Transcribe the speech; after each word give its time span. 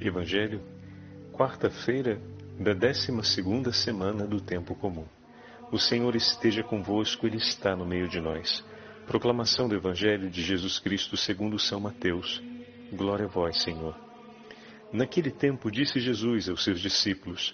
Evangelho, 0.00 0.62
quarta-feira 1.32 2.20
da 2.56 2.72
décima 2.72 3.24
segunda 3.24 3.72
semana 3.72 4.24
do 4.28 4.40
tempo 4.40 4.72
comum. 4.76 5.06
O 5.72 5.78
Senhor 5.78 6.14
esteja 6.14 6.62
convosco, 6.62 7.26
Ele 7.26 7.38
está 7.38 7.74
no 7.74 7.84
meio 7.84 8.06
de 8.06 8.20
nós. 8.20 8.64
Proclamação 9.08 9.68
do 9.68 9.74
Evangelho 9.74 10.30
de 10.30 10.40
Jesus 10.40 10.78
Cristo 10.78 11.16
segundo 11.16 11.58
São 11.58 11.80
Mateus. 11.80 12.40
Glória 12.92 13.24
a 13.24 13.28
vós, 13.28 13.60
Senhor. 13.60 13.96
Naquele 14.92 15.32
tempo 15.32 15.68
disse 15.68 15.98
Jesus 15.98 16.48
aos 16.48 16.62
seus 16.62 16.80
discípulos: 16.80 17.52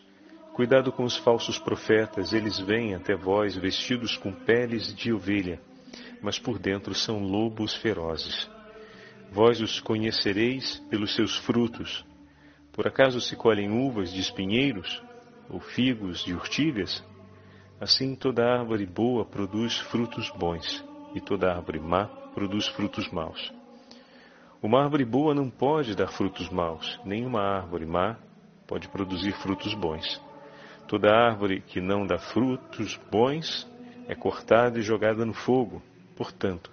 Cuidado 0.52 0.92
com 0.92 1.04
os 1.04 1.16
falsos 1.16 1.58
profetas, 1.58 2.34
eles 2.34 2.58
vêm 2.60 2.94
até 2.94 3.16
vós 3.16 3.56
vestidos 3.56 4.18
com 4.18 4.30
peles 4.30 4.94
de 4.94 5.14
ovelha, 5.14 5.58
mas 6.20 6.38
por 6.38 6.58
dentro 6.58 6.94
são 6.94 7.20
lobos 7.20 7.74
ferozes. 7.74 8.50
Vós 9.32 9.62
os 9.62 9.80
conhecereis 9.80 10.78
pelos 10.90 11.14
seus 11.14 11.38
frutos. 11.38 12.04
Por 12.74 12.88
acaso 12.88 13.20
se 13.20 13.36
colhem 13.36 13.70
uvas 13.70 14.12
de 14.12 14.20
espinheiros 14.20 15.00
ou 15.48 15.60
figos 15.60 16.24
de 16.24 16.34
urtigas? 16.34 17.04
Assim 17.80 18.16
toda 18.16 18.44
árvore 18.44 18.84
boa 18.84 19.24
produz 19.24 19.78
frutos 19.78 20.28
bons, 20.30 20.84
e 21.14 21.20
toda 21.20 21.54
árvore 21.54 21.78
má 21.78 22.06
produz 22.34 22.66
frutos 22.66 23.08
maus. 23.12 23.52
Uma 24.60 24.82
árvore 24.82 25.04
boa 25.04 25.32
não 25.32 25.48
pode 25.48 25.94
dar 25.94 26.08
frutos 26.08 26.50
maus, 26.50 27.00
nem 27.04 27.24
uma 27.24 27.42
árvore 27.42 27.86
má 27.86 28.16
pode 28.66 28.88
produzir 28.88 29.32
frutos 29.34 29.72
bons. 29.74 30.20
Toda 30.88 31.14
árvore 31.14 31.60
que 31.60 31.80
não 31.80 32.04
dá 32.04 32.18
frutos 32.18 32.98
bons 33.08 33.70
é 34.08 34.16
cortada 34.16 34.80
e 34.80 34.82
jogada 34.82 35.24
no 35.24 35.32
fogo. 35.32 35.80
Portanto, 36.16 36.72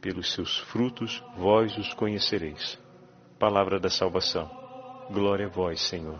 pelos 0.00 0.32
seus 0.32 0.58
frutos 0.58 1.22
vós 1.36 1.78
os 1.78 1.94
conhecereis. 1.94 2.76
Palavra 3.38 3.78
da 3.78 3.88
salvação. 3.88 4.67
Glória 5.10 5.46
a 5.46 5.48
vós, 5.48 5.80
Senhor. 5.80 6.18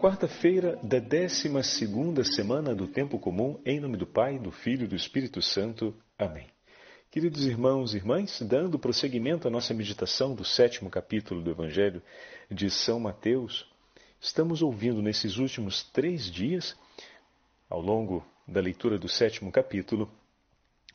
Quarta-feira 0.00 0.78
da 0.82 0.98
décima 0.98 1.62
segunda 1.62 2.24
semana 2.24 2.74
do 2.74 2.86
tempo 2.86 3.18
comum, 3.18 3.60
em 3.64 3.80
nome 3.80 3.96
do 3.96 4.06
Pai, 4.06 4.38
do 4.38 4.50
Filho 4.50 4.84
e 4.84 4.88
do 4.88 4.96
Espírito 4.96 5.40
Santo. 5.40 5.94
Amém. 6.18 6.48
Queridos 7.10 7.44
irmãos 7.44 7.94
e 7.94 7.98
irmãs, 7.98 8.40
dando 8.42 8.78
prosseguimento 8.78 9.46
à 9.46 9.50
nossa 9.50 9.74
meditação 9.74 10.34
do 10.34 10.44
sétimo 10.44 10.90
capítulo 10.90 11.42
do 11.42 11.50
Evangelho 11.50 12.02
de 12.50 12.70
São 12.70 12.98
Mateus, 12.98 13.70
Estamos 14.22 14.62
ouvindo 14.62 15.02
nesses 15.02 15.36
últimos 15.36 15.82
três 15.82 16.30
dias, 16.30 16.76
ao 17.68 17.80
longo 17.80 18.24
da 18.46 18.60
leitura 18.60 18.96
do 18.96 19.08
sétimo 19.08 19.50
capítulo, 19.50 20.08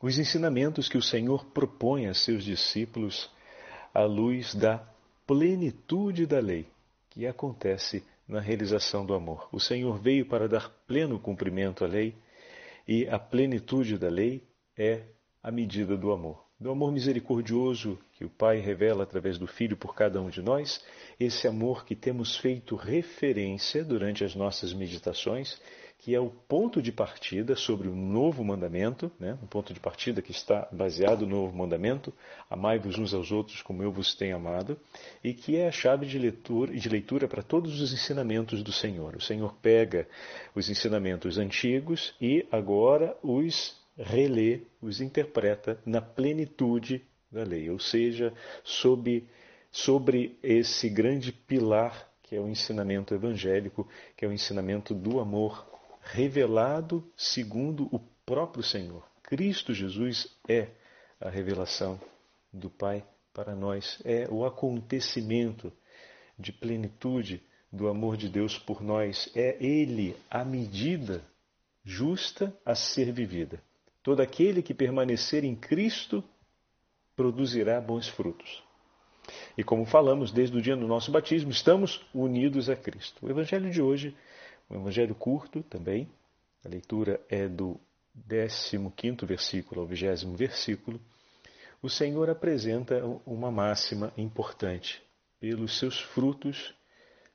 os 0.01 0.17
ensinamentos 0.17 0.87
que 0.87 0.97
o 0.97 1.01
Senhor 1.01 1.43
propõe 1.47 2.07
a 2.07 2.13
seus 2.13 2.41
discípulos 2.45 3.29
à 3.93 4.03
luz 4.05 4.55
da 4.55 4.81
plenitude 5.27 6.25
da 6.25 6.39
lei, 6.39 6.65
que 7.11 7.27
acontece 7.27 8.03
na 8.27 8.39
realização 8.39 9.05
do 9.05 9.13
amor. 9.13 9.47
O 9.51 9.59
Senhor 9.59 9.99
veio 9.99 10.25
para 10.25 10.47
dar 10.47 10.69
pleno 10.87 11.19
cumprimento 11.19 11.83
à 11.83 11.87
lei 11.87 12.15
e 12.87 13.07
a 13.07 13.19
plenitude 13.19 13.97
da 13.97 14.09
lei 14.09 14.41
é 14.75 15.03
a 15.43 15.51
medida 15.51 15.95
do 15.95 16.11
amor 16.11 16.47
do 16.59 16.71
amor 16.71 16.91
misericordioso 16.91 17.99
que 18.13 18.25
o 18.25 18.29
Pai 18.29 18.59
revela 18.59 19.03
através 19.03 19.37
do 19.37 19.45
Filho 19.45 19.77
por 19.77 19.93
cada 19.93 20.19
um 20.19 20.29
de 20.29 20.41
nós, 20.41 20.83
esse 21.19 21.47
amor 21.47 21.85
que 21.85 21.95
temos 21.95 22.35
feito 22.35 22.75
referência 22.75 23.83
durante 23.83 24.23
as 24.23 24.33
nossas 24.33 24.73
meditações, 24.73 25.61
que 25.99 26.13
é 26.13 26.19
o 26.19 26.29
ponto 26.29 26.81
de 26.81 26.91
partida 26.91 27.55
sobre 27.55 27.87
o 27.87 27.95
novo 27.95 28.43
mandamento, 28.43 29.11
né? 29.19 29.37
um 29.41 29.47
ponto 29.47 29.73
de 29.73 29.79
partida 29.79 30.21
que 30.21 30.31
está 30.31 30.67
baseado 30.71 31.21
no 31.21 31.41
novo 31.41 31.57
mandamento, 31.57 32.13
amai-vos 32.49 32.97
uns 32.97 33.13
aos 33.13 33.31
outros 33.31 33.61
como 33.61 33.81
eu 33.81 33.91
vos 33.91 34.13
tenho 34.13 34.35
amado, 34.35 34.79
e 35.23 35.33
que 35.33 35.57
é 35.57 35.67
a 35.67 35.71
chave 35.71 36.05
de 36.05 36.19
leitura, 36.19 36.71
de 36.71 36.87
leitura 36.87 37.27
para 37.27 37.41
todos 37.41 37.81
os 37.81 37.91
ensinamentos 37.91 38.61
do 38.63 38.71
Senhor. 38.71 39.15
O 39.15 39.21
Senhor 39.21 39.55
pega 39.61 40.07
os 40.53 40.69
ensinamentos 40.69 41.37
antigos 41.37 42.13
e 42.21 42.47
agora 42.51 43.17
os 43.23 43.75
relê, 43.97 44.61
os 44.81 45.01
interpreta 45.01 45.79
na 45.85 45.99
plenitude 45.99 47.03
da 47.31 47.43
lei, 47.43 47.69
ou 47.69 47.79
seja, 47.79 48.31
sob, 48.63 49.27
sobre 49.71 50.37
esse 50.43 50.87
grande 50.89 51.31
pilar 51.31 52.07
que 52.27 52.35
é 52.35 52.41
o 52.41 52.49
ensinamento 52.49 53.13
evangélico, 53.13 53.87
que 54.15 54.25
é 54.25 54.27
o 54.27 54.33
ensinamento 54.33 54.93
do 54.93 55.21
amor 55.21 55.65
revelado 56.11 57.03
segundo 57.15 57.87
o 57.91 57.99
próprio 58.25 58.63
Senhor. 58.63 59.03
Cristo 59.23 59.73
Jesus 59.73 60.35
é 60.47 60.69
a 61.19 61.29
revelação 61.29 61.99
do 62.51 62.69
Pai 62.69 63.03
para 63.33 63.55
nós, 63.55 64.01
é 64.05 64.27
o 64.29 64.45
acontecimento 64.45 65.71
de 66.37 66.51
plenitude 66.51 67.43
do 67.71 67.87
amor 67.87 68.15
de 68.15 68.29
Deus 68.29 68.57
por 68.57 68.81
nós, 68.81 69.29
é 69.35 69.57
Ele 69.59 70.15
a 70.29 70.43
medida 70.43 71.23
justa 71.83 72.55
a 72.65 72.73
ser 72.73 73.11
vivida. 73.11 73.61
Todo 74.01 74.21
aquele 74.21 74.61
que 74.61 74.73
permanecer 74.73 75.43
em 75.43 75.55
Cristo 75.55 76.23
produzirá 77.15 77.81
bons 77.81 78.07
frutos. 78.07 78.63
E 79.57 79.63
como 79.63 79.85
falamos 79.85 80.31
desde 80.31 80.57
o 80.57 80.61
dia 80.61 80.75
do 80.75 80.87
nosso 80.87 81.11
batismo, 81.11 81.51
estamos 81.51 82.01
unidos 82.13 82.69
a 82.69 82.75
Cristo. 82.75 83.25
O 83.25 83.29
evangelho 83.29 83.69
de 83.69 83.81
hoje, 83.81 84.15
um 84.69 84.75
evangelho 84.75 85.15
curto 85.15 85.63
também, 85.63 86.09
a 86.63 86.69
leitura 86.69 87.19
é 87.29 87.47
do 87.47 87.79
15 88.27 89.25
versículo 89.25 89.81
ao 89.81 89.87
20 89.87 90.35
versículo. 90.35 90.99
O 91.81 91.89
Senhor 91.89 92.29
apresenta 92.29 93.01
uma 93.25 93.51
máxima 93.51 94.11
importante: 94.17 95.01
pelos 95.39 95.77
seus 95.77 95.99
frutos 95.99 96.73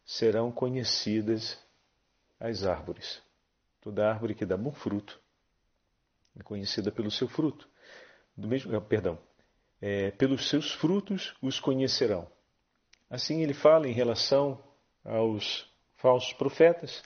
serão 0.04 0.50
conhecidas 0.50 1.59
as 2.38 2.65
árvores. 2.65 3.22
Toda 3.81 4.09
árvore 4.09 4.34
que 4.34 4.44
dá 4.44 4.56
bom 4.56 4.72
fruto 4.72 5.20
é 6.38 6.43
conhecida 6.43 6.91
pelo 6.91 7.10
seu 7.10 7.28
fruto. 7.28 7.69
Do 8.37 8.49
mesmo, 8.49 8.81
perdão, 8.82 9.19
é, 9.81 10.10
pelos 10.12 10.49
seus 10.49 10.72
frutos 10.72 11.34
os 11.41 11.60
conhecerão. 11.60 12.28
Assim 13.09 13.43
ele 13.43 13.54
fala 13.54 13.88
em 13.88 13.93
relação 13.93 14.62
aos 15.04 15.69
falsos 15.97 16.32
profetas, 16.32 17.03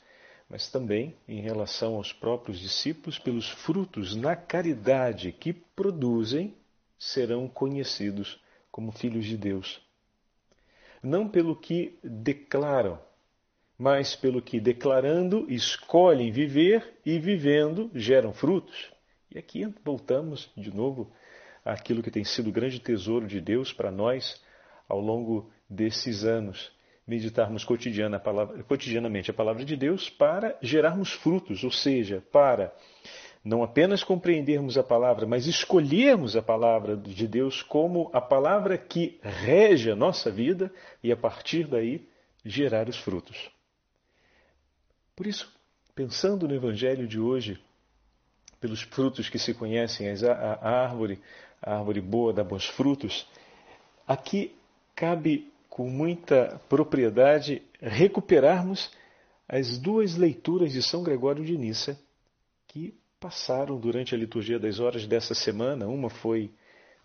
mas 0.48 0.70
também 0.70 1.16
em 1.26 1.40
relação 1.40 1.96
aos 1.96 2.12
próprios 2.12 2.58
discípulos, 2.58 3.18
pelos 3.18 3.48
frutos 3.48 4.14
na 4.14 4.36
caridade 4.36 5.32
que 5.32 5.52
produzem, 5.52 6.54
serão 6.98 7.48
conhecidos 7.48 8.40
como 8.70 8.92
filhos 8.92 9.24
de 9.24 9.36
Deus. 9.36 9.80
Não 11.02 11.28
pelo 11.28 11.56
que 11.56 11.98
declaram, 12.02 12.98
mas 13.78 14.16
pelo 14.16 14.40
que 14.40 14.60
declarando 14.60 15.46
escolhem 15.50 16.30
viver 16.30 16.98
e 17.04 17.18
vivendo 17.18 17.90
geram 17.94 18.32
frutos. 18.32 18.90
E 19.30 19.38
aqui 19.38 19.66
voltamos 19.84 20.50
de 20.56 20.74
novo 20.74 21.12
àquilo 21.64 22.02
que 22.02 22.10
tem 22.10 22.24
sido 22.24 22.48
o 22.48 22.52
grande 22.52 22.80
tesouro 22.80 23.26
de 23.26 23.40
Deus 23.40 23.72
para 23.72 23.90
nós 23.90 24.40
ao 24.88 25.00
longo 25.00 25.50
desses 25.68 26.24
anos. 26.24 26.72
Meditarmos 27.06 27.64
cotidiana 27.64 28.16
a 28.16 28.20
palavra, 28.20 28.62
cotidianamente 28.64 29.30
a 29.30 29.34
palavra 29.34 29.64
de 29.64 29.76
Deus 29.76 30.10
para 30.10 30.58
gerarmos 30.60 31.12
frutos, 31.12 31.62
ou 31.62 31.70
seja, 31.70 32.22
para 32.32 32.74
não 33.44 33.62
apenas 33.62 34.02
compreendermos 34.02 34.76
a 34.76 34.82
palavra, 34.82 35.24
mas 35.24 35.46
escolhermos 35.46 36.34
a 36.34 36.42
palavra 36.42 36.96
de 36.96 37.28
Deus 37.28 37.62
como 37.62 38.10
a 38.12 38.20
palavra 38.20 38.76
que 38.76 39.20
rege 39.22 39.88
a 39.88 39.94
nossa 39.94 40.32
vida 40.32 40.72
e 41.00 41.12
a 41.12 41.16
partir 41.16 41.68
daí 41.68 42.08
gerar 42.44 42.88
os 42.88 42.96
frutos. 42.96 43.50
Por 45.14 45.28
isso, 45.28 45.48
pensando 45.94 46.48
no 46.48 46.54
Evangelho 46.54 47.06
de 47.06 47.20
hoje, 47.20 47.56
pelos 48.60 48.82
frutos 48.82 49.28
que 49.28 49.38
se 49.38 49.54
conhecem, 49.54 50.08
a 50.08 50.68
árvore, 50.68 51.20
a 51.62 51.76
árvore 51.78 52.00
boa 52.00 52.32
dá 52.32 52.42
bons 52.42 52.66
frutos. 52.66 53.28
Aqui 54.08 54.56
cabe 54.94 55.52
com 55.76 55.90
muita 55.90 56.58
propriedade 56.70 57.60
recuperarmos 57.82 58.90
as 59.46 59.76
duas 59.76 60.16
leituras 60.16 60.72
de 60.72 60.82
São 60.82 61.02
Gregório 61.02 61.44
de 61.44 61.54
Nissa 61.58 62.00
que 62.66 62.94
passaram 63.20 63.78
durante 63.78 64.14
a 64.14 64.18
liturgia 64.18 64.58
das 64.58 64.80
horas 64.80 65.06
dessa 65.06 65.34
semana. 65.34 65.86
Uma 65.86 66.08
foi 66.08 66.50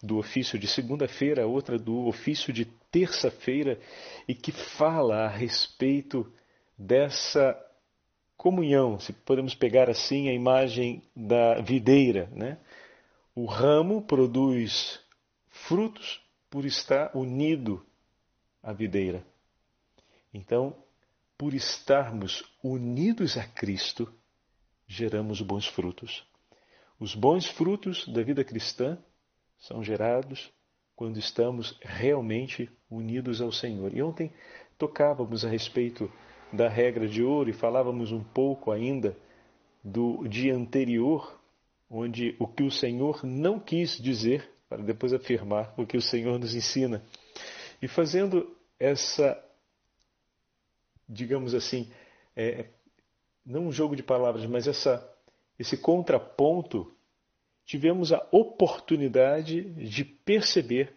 do 0.01 0.17
ofício 0.17 0.57
de 0.57 0.69
segunda-feira, 0.69 1.43
a 1.43 1.47
outra 1.47 1.77
do 1.77 2.07
ofício 2.07 2.53
de 2.53 2.63
terça-feira, 2.89 3.77
e 4.25 4.33
que 4.33 4.53
fala 4.53 5.25
a 5.25 5.27
respeito 5.27 6.31
dessa 6.77 7.53
comunhão, 8.37 8.97
se 9.01 9.11
podemos 9.11 9.53
pegar 9.53 9.89
assim 9.89 10.29
a 10.29 10.33
imagem 10.33 11.03
da 11.13 11.59
videira. 11.59 12.29
Né? 12.31 12.57
O 13.35 13.43
ramo 13.43 14.01
produz 14.01 14.97
frutos 15.49 16.21
por 16.49 16.63
estar 16.63 17.11
unido 17.13 17.85
à 18.61 18.73
videira. 18.73 19.25
Então, 20.33 20.75
por 21.37 21.53
estarmos 21.53 22.43
unidos 22.63 23.37
a 23.37 23.43
Cristo, 23.43 24.11
geramos 24.87 25.41
bons 25.41 25.67
frutos. 25.67 26.25
Os 26.99 27.15
bons 27.15 27.47
frutos 27.47 28.07
da 28.07 28.21
vida 28.21 28.43
cristã 28.43 28.97
são 29.57 29.83
gerados 29.83 30.51
quando 30.95 31.17
estamos 31.17 31.77
realmente 31.81 32.69
unidos 32.89 33.41
ao 33.41 33.51
Senhor. 33.51 33.95
E 33.95 34.03
ontem 34.03 34.31
tocávamos 34.77 35.43
a 35.43 35.49
respeito 35.49 36.11
da 36.53 36.67
regra 36.67 37.07
de 37.07 37.23
ouro 37.23 37.49
e 37.49 37.53
falávamos 37.53 38.11
um 38.11 38.23
pouco 38.23 38.71
ainda 38.71 39.17
do 39.83 40.27
dia 40.27 40.55
anterior, 40.55 41.39
onde 41.89 42.35
o 42.37 42.47
que 42.47 42.63
o 42.63 42.71
Senhor 42.71 43.25
não 43.25 43.59
quis 43.59 43.97
dizer, 43.97 44.47
para 44.69 44.83
depois 44.83 45.13
afirmar 45.13 45.73
o 45.77 45.85
que 45.85 45.97
o 45.97 46.01
Senhor 46.01 46.37
nos 46.37 46.53
ensina. 46.53 47.03
E 47.81 47.87
fazendo 47.87 48.55
essa, 48.79 49.43
digamos 51.07 51.53
assim, 51.55 51.91
é, 52.35 52.67
não 53.45 53.67
um 53.67 53.71
jogo 53.71 53.95
de 53.95 54.03
palavras, 54.03 54.45
mas 54.45 54.67
essa, 54.67 55.07
esse 55.57 55.77
contraponto, 55.77 56.93
tivemos 57.65 58.11
a 58.11 58.27
oportunidade 58.31 59.63
de 59.89 60.03
perceber 60.03 60.93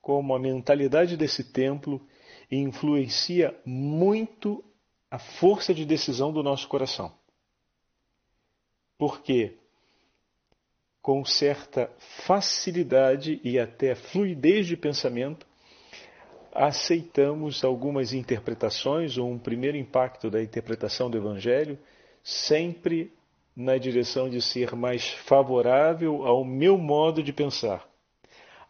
como 0.00 0.34
a 0.34 0.38
mentalidade 0.38 1.16
desse 1.16 1.44
templo 1.52 2.04
influencia 2.50 3.58
muito 3.64 4.64
a 5.10 5.18
força 5.18 5.72
de 5.72 5.84
decisão 5.84 6.32
do 6.32 6.42
nosso 6.42 6.68
coração. 6.68 7.14
Porque, 8.98 9.56
com 11.00 11.24
certa 11.24 11.90
facilidade 12.26 13.40
e 13.44 13.58
até 13.58 13.94
fluidez 13.94 14.66
de 14.66 14.76
pensamento, 14.76 15.46
aceitamos 16.54 17.64
algumas 17.64 18.12
interpretações 18.12 19.16
ou 19.16 19.30
um 19.30 19.38
primeiro 19.38 19.76
impacto 19.76 20.30
da 20.30 20.42
interpretação 20.42 21.10
do 21.10 21.16
Evangelho, 21.16 21.78
sempre 22.22 23.12
na 23.56 23.76
direção 23.76 24.28
de 24.28 24.40
ser 24.40 24.74
mais 24.74 25.08
favorável 25.08 26.24
ao 26.24 26.44
meu 26.44 26.78
modo 26.78 27.22
de 27.22 27.32
pensar, 27.32 27.86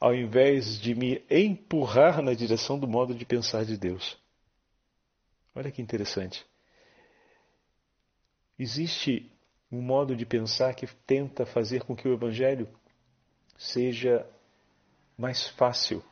ao 0.00 0.14
invés 0.14 0.80
de 0.80 0.94
me 0.94 1.22
empurrar 1.30 2.22
na 2.22 2.34
direção 2.34 2.78
do 2.78 2.88
modo 2.88 3.14
de 3.14 3.24
pensar 3.24 3.64
de 3.64 3.76
Deus. 3.76 4.18
Olha 5.54 5.70
que 5.70 5.82
interessante. 5.82 6.44
Existe 8.58 9.30
um 9.70 9.80
modo 9.80 10.14
de 10.14 10.26
pensar 10.26 10.74
que 10.74 10.86
tenta 11.06 11.46
fazer 11.46 11.84
com 11.84 11.96
que 11.96 12.08
o 12.08 12.12
Evangelho 12.12 12.68
seja 13.56 14.26
mais 15.16 15.46
fácil. 15.48 16.02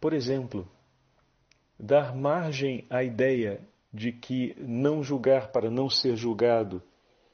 Por 0.00 0.12
exemplo, 0.12 0.68
dar 1.78 2.14
margem 2.14 2.86
à 2.88 3.02
ideia 3.02 3.60
de 3.92 4.12
que 4.12 4.54
não 4.58 5.02
julgar 5.02 5.50
para 5.50 5.70
não 5.70 5.88
ser 5.88 6.16
julgado 6.16 6.82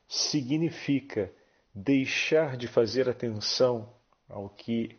significa 0.09 1.33
deixar 1.75 2.57
de 2.57 2.69
fazer 2.69 3.09
atenção 3.09 3.89
ao 4.29 4.49
que 4.49 4.99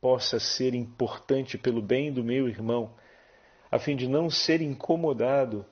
possa 0.00 0.40
ser 0.40 0.74
importante 0.74 1.58
pelo 1.58 1.82
bem 1.82 2.12
do 2.12 2.24
meu 2.24 2.48
irmão 2.48 2.94
a 3.74 3.78
fim 3.80 3.96
de 3.96 4.06
não 4.06 4.30
ser 4.30 4.60
incomodado 4.60 5.66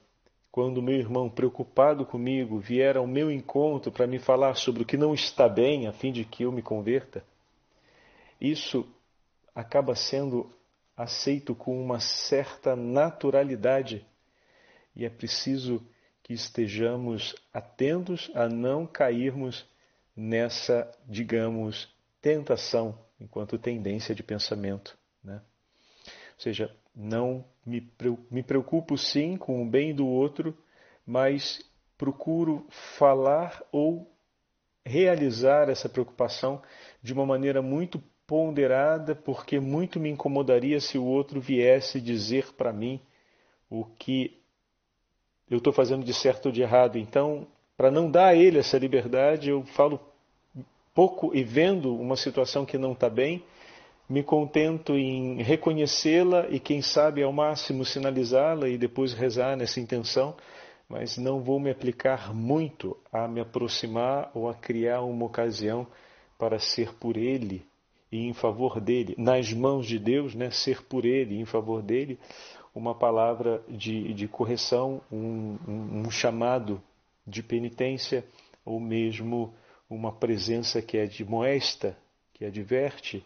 quando 0.51 0.83
meu 0.83 0.97
irmão, 0.97 1.31
preocupado 1.31 2.05
comigo, 2.05 2.59
vier 2.59 2.97
ao 2.97 3.07
meu 3.07 3.31
encontro 3.31 3.93
para 3.93 4.09
me 4.09 4.19
falar 4.19 4.57
sobre 4.57 4.83
o 4.83 4.85
que 4.85 4.97
não 4.97 5.15
está 5.15 5.49
bem, 5.49 5.87
a 5.87 5.93
fim 5.93 6.11
de 6.11 6.25
que 6.25 6.43
eu 6.43 6.51
me 6.51 6.61
converta, 6.61 7.25
isso 8.41 8.85
acaba 9.55 9.95
sendo 9.95 10.51
aceito 10.97 11.55
com 11.55 11.83
uma 11.83 12.01
certa 12.01 12.77
naturalidade 12.77 14.07
e 14.95 15.05
é 15.05 15.11
preciso 15.11 15.87
que 16.23 16.33
estejamos 16.33 17.35
atentos 17.53 18.31
a 18.35 18.49
não 18.49 18.87
cairmos 18.87 19.67
nessa, 20.15 20.91
digamos, 21.07 21.89
tentação 22.21 22.99
enquanto 23.19 23.59
tendência 23.59 24.15
de 24.15 24.23
pensamento. 24.23 24.97
Né? 25.25 25.41
Ou 26.07 26.41
seja, 26.41 26.75
não 26.95 27.45
me, 27.65 27.91
me 28.31 28.43
preocupo 28.43 28.99
sim 28.99 29.37
com 29.37 29.63
o 29.63 29.69
bem 29.69 29.95
do 29.95 30.07
outro, 30.07 30.57
mas 31.07 31.61
procuro 31.97 32.67
falar 32.71 33.63
ou 33.73 34.13
realizar 34.85 35.69
essa 35.69 35.89
preocupação 35.89 36.63
de 37.03 37.13
uma 37.13 37.25
maneira 37.25 37.63
muito 37.63 38.03
ponderada, 38.33 39.15
porque 39.15 39.61
muito 39.61 40.01
me 40.01 40.09
incomodaria 40.09 40.81
se 40.81 40.97
o 40.97 41.05
outro 41.05 41.39
viesse 41.39 42.01
dizer 42.01 42.51
para 42.57 42.73
mim 42.73 42.99
o 43.69 43.85
que 43.85 44.41
eu 45.51 45.59
estou 45.59 45.71
fazendo 45.71 46.03
de 46.03 46.15
certo 46.15 46.47
ou 46.47 46.53
de 46.53 46.63
errado. 46.63 46.97
Então, 46.97 47.47
para 47.77 47.91
não 47.91 48.11
dar 48.11 48.29
a 48.29 48.35
ele 48.35 48.59
essa 48.59 48.79
liberdade, 48.79 49.51
eu 49.51 49.63
falo 49.65 50.01
pouco 50.95 51.37
e 51.37 51.45
vendo 51.45 51.95
uma 51.95 52.17
situação 52.17 52.65
que 52.65 52.79
não 52.79 52.93
está 52.93 53.11
bem, 53.11 53.45
me 54.09 54.23
contento 54.23 54.95
em 54.95 55.43
reconhecê-la 55.43 56.47
e, 56.49 56.59
quem 56.59 56.81
sabe, 56.81 57.23
ao 57.23 57.35
máximo 57.35 57.85
sinalizá-la 57.85 58.67
e 58.67 58.79
depois 58.79 59.13
rezar 59.13 59.59
nessa 59.59 59.79
intenção, 59.79 60.35
mas 60.89 61.19
não 61.19 61.43
vou 61.43 61.61
me 61.61 61.71
aplicar 61.71 62.33
muito 62.33 62.97
a 63.13 63.29
me 63.29 63.43
aproximar 63.43 64.31
ou 64.33 64.49
a 64.49 64.55
criar 64.55 65.03
uma 65.03 65.27
ocasião 65.27 65.87
para 66.39 66.59
ser 66.59 66.95
por 66.95 67.19
Ele 67.19 67.71
e 68.13 68.29
em 68.29 68.35
favor 68.35 68.79
dele, 68.79 69.15
nas 69.17 69.51
mãos 69.55 69.87
de 69.87 69.99
Deus, 69.99 70.35
né, 70.35 70.51
ser 70.51 70.83
por 70.83 71.07
Ele 71.07 71.41
em 71.41 71.47
favor 71.47 71.83
dele, 71.83 72.19
uma 72.75 72.95
palavra 72.95 73.63
de, 73.67 74.13
de 74.13 74.29
correção, 74.29 75.01
um, 75.11 75.57
um, 75.67 76.01
um 76.01 76.11
chamado 76.11 76.81
de 77.27 77.43
penitência, 77.43 78.23
ou 78.65 78.79
mesmo 78.79 79.55
uma 79.89 80.13
presença 80.13 80.83
que 80.83 80.99
é 80.99 81.07
de 81.07 81.25
moesta, 81.25 81.97
que 82.35 82.45
adverte 82.45 83.25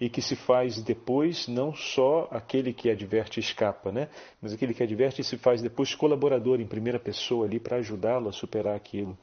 e 0.00 0.08
que 0.08 0.22
se 0.22 0.36
faz 0.36 0.82
depois 0.82 1.46
não 1.48 1.74
só 1.74 2.28
aquele 2.30 2.72
que 2.72 2.90
adverte 2.90 3.40
escapa, 3.40 3.92
né? 3.92 4.08
mas 4.40 4.52
aquele 4.52 4.74
que 4.74 4.82
adverte 4.82 5.22
se 5.22 5.36
faz 5.36 5.62
depois 5.62 5.94
colaborador 5.94 6.60
em 6.60 6.66
primeira 6.66 6.98
pessoa 6.98 7.46
ali 7.46 7.60
para 7.60 7.76
ajudá-lo 7.76 8.28
a 8.28 8.32
superar 8.32 8.76
aquilo. 8.76 9.16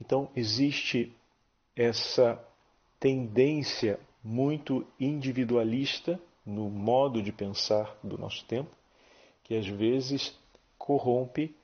Então 0.00 0.28
existe 0.34 1.14
essa 1.76 2.40
tendência 2.98 3.98
muito 4.22 4.86
individualista 4.98 6.20
no 6.44 6.68
modo 6.70 7.22
de 7.22 7.32
pensar 7.32 7.98
do 8.02 8.18
nosso 8.18 8.44
tempo, 8.44 8.70
que 9.42 9.54
às 9.54 9.66
vezes 9.66 10.38
corrompe 10.78 11.54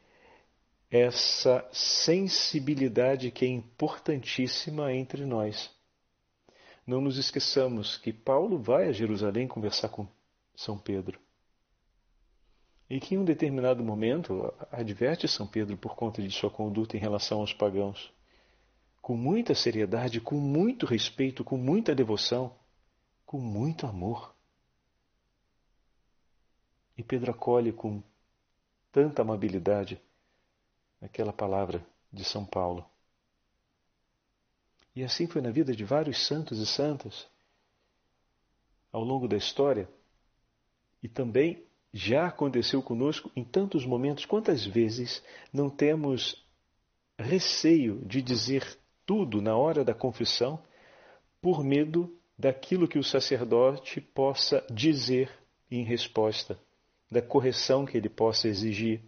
essa 0.90 1.66
sensibilidade 1.72 3.30
que 3.30 3.44
é 3.44 3.48
importantíssima 3.48 4.92
entre 4.92 5.24
nós 5.24 5.70
não 6.90 7.00
nos 7.00 7.18
esqueçamos 7.18 7.96
que 7.96 8.12
Paulo 8.12 8.58
vai 8.58 8.88
a 8.88 8.92
Jerusalém 8.92 9.46
conversar 9.46 9.90
com 9.90 10.08
São 10.56 10.76
Pedro. 10.76 11.20
E 12.88 12.98
que 12.98 13.14
em 13.14 13.18
um 13.18 13.24
determinado 13.24 13.84
momento 13.84 14.52
adverte 14.72 15.28
São 15.28 15.46
Pedro 15.46 15.76
por 15.76 15.94
conta 15.94 16.20
de 16.20 16.30
sua 16.32 16.50
conduta 16.50 16.96
em 16.96 17.00
relação 17.00 17.38
aos 17.38 17.52
pagãos. 17.52 18.12
Com 19.10 19.16
muita 19.16 19.56
seriedade, 19.56 20.20
com 20.20 20.36
muito 20.36 20.86
respeito, 20.86 21.42
com 21.42 21.56
muita 21.56 21.96
devoção, 21.96 22.54
com 23.26 23.40
muito 23.40 23.84
amor. 23.84 24.32
E 26.96 27.02
Pedro 27.02 27.32
acolhe 27.32 27.72
com 27.72 28.00
tanta 28.92 29.22
amabilidade 29.22 30.00
aquela 31.02 31.32
palavra 31.32 31.84
de 32.12 32.22
São 32.22 32.46
Paulo. 32.46 32.88
E 34.94 35.02
assim 35.02 35.26
foi 35.26 35.42
na 35.42 35.50
vida 35.50 35.74
de 35.74 35.84
vários 35.84 36.24
santos 36.24 36.60
e 36.60 36.66
santas 36.66 37.26
ao 38.92 39.02
longo 39.02 39.26
da 39.26 39.36
história. 39.36 39.88
E 41.02 41.08
também 41.08 41.66
já 41.92 42.28
aconteceu 42.28 42.80
conosco 42.80 43.28
em 43.34 43.42
tantos 43.42 43.84
momentos. 43.84 44.24
Quantas 44.24 44.64
vezes 44.64 45.20
não 45.52 45.68
temos 45.68 46.46
receio 47.18 48.04
de 48.06 48.22
dizer 48.22 48.78
tudo 49.10 49.42
na 49.42 49.56
hora 49.56 49.84
da 49.84 49.92
confissão 49.92 50.62
por 51.42 51.64
medo 51.64 52.16
daquilo 52.38 52.86
que 52.86 52.96
o 52.96 53.02
sacerdote 53.02 54.00
possa 54.00 54.64
dizer 54.70 55.28
em 55.68 55.82
resposta, 55.82 56.56
da 57.10 57.20
correção 57.20 57.84
que 57.84 57.96
ele 57.96 58.08
possa 58.08 58.46
exigir, 58.46 59.02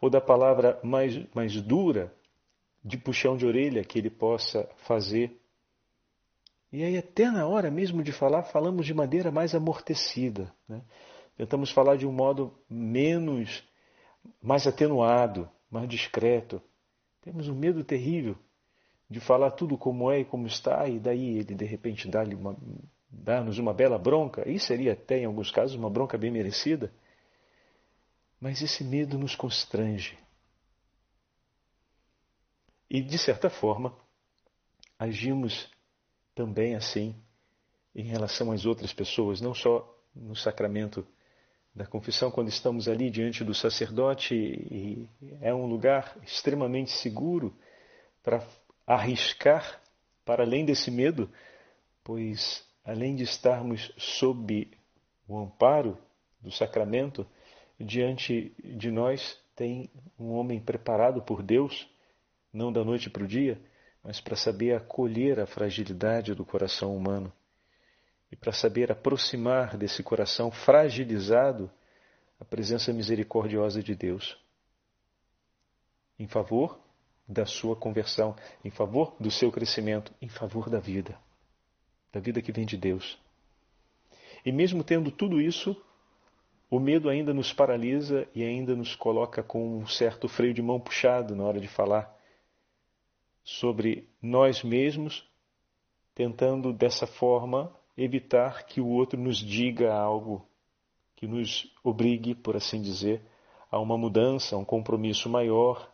ou 0.00 0.08
da 0.08 0.22
palavra 0.22 0.80
mais, 0.82 1.22
mais 1.34 1.60
dura 1.60 2.10
de 2.82 2.96
puxão 2.96 3.36
de 3.36 3.44
orelha 3.44 3.84
que 3.84 3.98
ele 3.98 4.08
possa 4.08 4.66
fazer. 4.86 5.38
E 6.72 6.82
aí, 6.82 6.96
até 6.96 7.30
na 7.30 7.46
hora 7.46 7.70
mesmo 7.70 8.02
de 8.02 8.12
falar, 8.12 8.44
falamos 8.44 8.86
de 8.86 8.94
maneira 8.94 9.30
mais 9.30 9.54
amortecida. 9.54 10.50
Né? 10.66 10.80
Tentamos 11.36 11.70
falar 11.70 11.96
de 11.96 12.06
um 12.06 12.12
modo 12.12 12.58
menos, 12.70 13.62
mais 14.42 14.66
atenuado, 14.66 15.46
mais 15.70 15.86
discreto. 15.86 16.62
Temos 17.20 17.48
um 17.48 17.54
medo 17.54 17.84
terrível 17.84 18.34
de 19.10 19.18
falar 19.18 19.50
tudo 19.50 19.76
como 19.76 20.10
é 20.10 20.20
e 20.20 20.24
como 20.24 20.46
está, 20.46 20.88
e 20.88 21.00
daí 21.00 21.38
ele 21.38 21.54
de 21.54 21.64
repente 21.64 22.08
dá-nos 22.08 22.38
uma, 22.38 22.56
dá 23.10 23.40
uma 23.42 23.74
bela 23.74 23.98
bronca. 23.98 24.48
E 24.48 24.60
seria 24.60 24.92
até, 24.92 25.18
em 25.18 25.24
alguns 25.24 25.50
casos, 25.50 25.76
uma 25.76 25.90
bronca 25.90 26.16
bem 26.16 26.30
merecida. 26.30 26.92
Mas 28.40 28.62
esse 28.62 28.84
medo 28.84 29.18
nos 29.18 29.34
constrange. 29.34 30.16
E, 32.88 33.02
de 33.02 33.18
certa 33.18 33.50
forma, 33.50 33.92
agimos 34.96 35.68
também 36.32 36.76
assim 36.76 37.14
em 37.94 38.04
relação 38.04 38.52
às 38.52 38.64
outras 38.64 38.92
pessoas, 38.92 39.40
não 39.40 39.52
só 39.52 39.92
no 40.14 40.36
sacramento 40.36 41.04
da 41.74 41.84
confissão, 41.84 42.30
quando 42.30 42.48
estamos 42.48 42.88
ali 42.88 43.10
diante 43.10 43.42
do 43.42 43.54
sacerdote, 43.54 44.34
e 44.34 45.08
é 45.40 45.52
um 45.52 45.66
lugar 45.66 46.16
extremamente 46.22 46.90
seguro 46.90 47.54
para 48.22 48.44
arriscar 48.94 49.80
para 50.24 50.42
além 50.42 50.64
desse 50.64 50.90
medo, 50.90 51.30
pois 52.02 52.66
além 52.84 53.14
de 53.14 53.22
estarmos 53.22 53.92
sob 53.96 54.68
o 55.28 55.38
amparo 55.38 55.96
do 56.40 56.50
sacramento, 56.50 57.24
diante 57.78 58.52
de 58.58 58.90
nós 58.90 59.38
tem 59.54 59.88
um 60.18 60.32
homem 60.32 60.58
preparado 60.58 61.22
por 61.22 61.40
Deus, 61.40 61.88
não 62.52 62.72
da 62.72 62.84
noite 62.84 63.08
para 63.08 63.22
o 63.22 63.28
dia, 63.28 63.60
mas 64.02 64.20
para 64.20 64.34
saber 64.34 64.74
acolher 64.74 65.38
a 65.38 65.46
fragilidade 65.46 66.34
do 66.34 66.44
coração 66.44 66.96
humano. 66.96 67.32
E 68.32 68.34
para 68.34 68.52
saber 68.52 68.90
aproximar 68.90 69.76
desse 69.76 70.02
coração 70.02 70.50
fragilizado 70.50 71.70
a 72.40 72.44
presença 72.44 72.92
misericordiosa 72.92 73.82
de 73.82 73.94
Deus. 73.94 74.36
Em 76.18 76.26
favor 76.26 76.89
da 77.30 77.46
sua 77.46 77.76
conversão, 77.76 78.34
em 78.64 78.70
favor 78.70 79.14
do 79.20 79.30
seu 79.30 79.52
crescimento, 79.52 80.12
em 80.20 80.28
favor 80.28 80.68
da 80.68 80.80
vida, 80.80 81.16
da 82.12 82.18
vida 82.18 82.42
que 82.42 82.50
vem 82.50 82.66
de 82.66 82.76
Deus. 82.76 83.16
E 84.44 84.50
mesmo 84.50 84.82
tendo 84.82 85.12
tudo 85.12 85.40
isso, 85.40 85.80
o 86.68 86.80
medo 86.80 87.08
ainda 87.08 87.32
nos 87.32 87.52
paralisa 87.52 88.26
e 88.34 88.42
ainda 88.42 88.74
nos 88.74 88.96
coloca 88.96 89.44
com 89.44 89.78
um 89.78 89.86
certo 89.86 90.28
freio 90.28 90.52
de 90.52 90.60
mão 90.60 90.80
puxado 90.80 91.36
na 91.36 91.44
hora 91.44 91.60
de 91.60 91.68
falar 91.68 92.12
sobre 93.44 94.08
nós 94.20 94.64
mesmos, 94.64 95.24
tentando 96.14 96.72
dessa 96.72 97.06
forma 97.06 97.72
evitar 97.96 98.66
que 98.66 98.80
o 98.80 98.88
outro 98.88 99.18
nos 99.20 99.38
diga 99.38 99.94
algo 99.94 100.44
que 101.14 101.28
nos 101.28 101.72
obrigue, 101.84 102.34
por 102.34 102.56
assim 102.56 102.80
dizer, 102.82 103.22
a 103.70 103.78
uma 103.78 103.96
mudança, 103.96 104.56
a 104.56 104.58
um 104.58 104.64
compromisso 104.64 105.28
maior, 105.28 105.90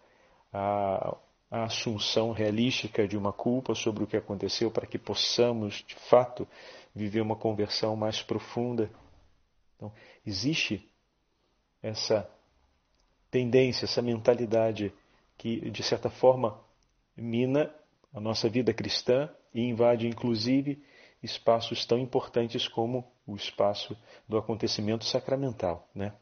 a, 0.53 1.17
a 1.57 1.65
assunção 1.65 2.33
realística 2.33 3.09
de 3.09 3.17
uma 3.17 3.33
culpa 3.33 3.75
sobre 3.75 4.05
o 4.05 4.07
que 4.07 4.17
aconteceu, 4.17 4.71
para 4.71 4.87
que 4.87 4.99
possamos, 4.99 5.83
de 5.87 5.95
fato, 5.95 6.47
viver 6.95 7.23
uma 7.23 7.35
conversão 7.35 7.97
mais 7.97 8.23
profunda. 8.23 8.91
Então, 9.75 9.91
existe 10.27 10.87
essa 11.83 12.29
tendência, 13.31 13.87
essa 13.87 14.03
mentalidade 14.03 14.93
que, 15.39 15.71
de 15.71 15.83
certa 15.83 16.11
forma, 16.11 16.61
mina 17.17 17.75
a 18.13 18.21
nossa 18.21 18.49
vida 18.49 18.75
cristã 18.75 19.31
e 19.55 19.63
invade, 19.63 20.07
inclusive, 20.07 20.83
espaços 21.23 21.87
tão 21.87 21.99
importantes 21.99 22.69
como 22.69 23.11
o 23.27 23.35
espaço 23.35 23.97
do 24.29 24.37
acontecimento 24.37 25.07
sacramental. 25.07 25.89
Né? 25.95 26.13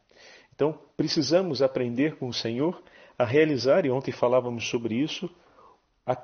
Então, 0.55 0.79
precisamos 0.97 1.61
aprender 1.61 2.17
com 2.19 2.29
o 2.29 2.33
Senhor 2.33 2.81
a 3.19 3.25
realizar, 3.25 3.85
e 3.85 3.91
ontem 3.91 4.13
falávamos 4.13 4.69
sobre 4.69 4.95
isso, 4.95 5.31
a 6.07 6.17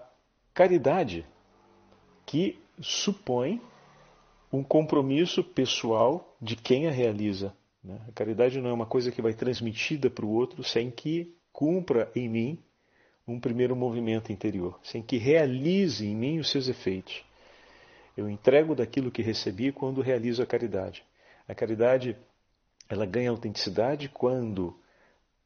caridade, 0.52 1.24
que 2.26 2.58
supõe 2.80 3.60
um 4.52 4.62
compromisso 4.62 5.44
pessoal 5.44 6.36
de 6.40 6.56
quem 6.56 6.88
a 6.88 6.90
realiza. 6.90 7.54
Né? 7.82 8.00
A 8.08 8.12
caridade 8.12 8.60
não 8.60 8.70
é 8.70 8.72
uma 8.72 8.86
coisa 8.86 9.12
que 9.12 9.22
vai 9.22 9.32
transmitida 9.32 10.10
para 10.10 10.24
o 10.24 10.30
outro 10.30 10.64
sem 10.64 10.90
que 10.90 11.34
cumpra 11.52 12.10
em 12.14 12.28
mim 12.28 12.58
um 13.26 13.38
primeiro 13.38 13.76
movimento 13.76 14.32
interior, 14.32 14.78
sem 14.82 15.02
que 15.02 15.16
realize 15.16 16.04
em 16.04 16.16
mim 16.16 16.38
os 16.38 16.50
seus 16.50 16.68
efeitos. 16.68 17.24
Eu 18.16 18.28
entrego 18.28 18.74
daquilo 18.74 19.10
que 19.10 19.22
recebi 19.22 19.70
quando 19.70 20.00
realizo 20.00 20.42
a 20.42 20.46
caridade. 20.46 21.04
A 21.46 21.54
caridade 21.54 22.16
ela 22.88 23.06
ganha 23.06 23.30
autenticidade 23.30 24.08
quando 24.08 24.76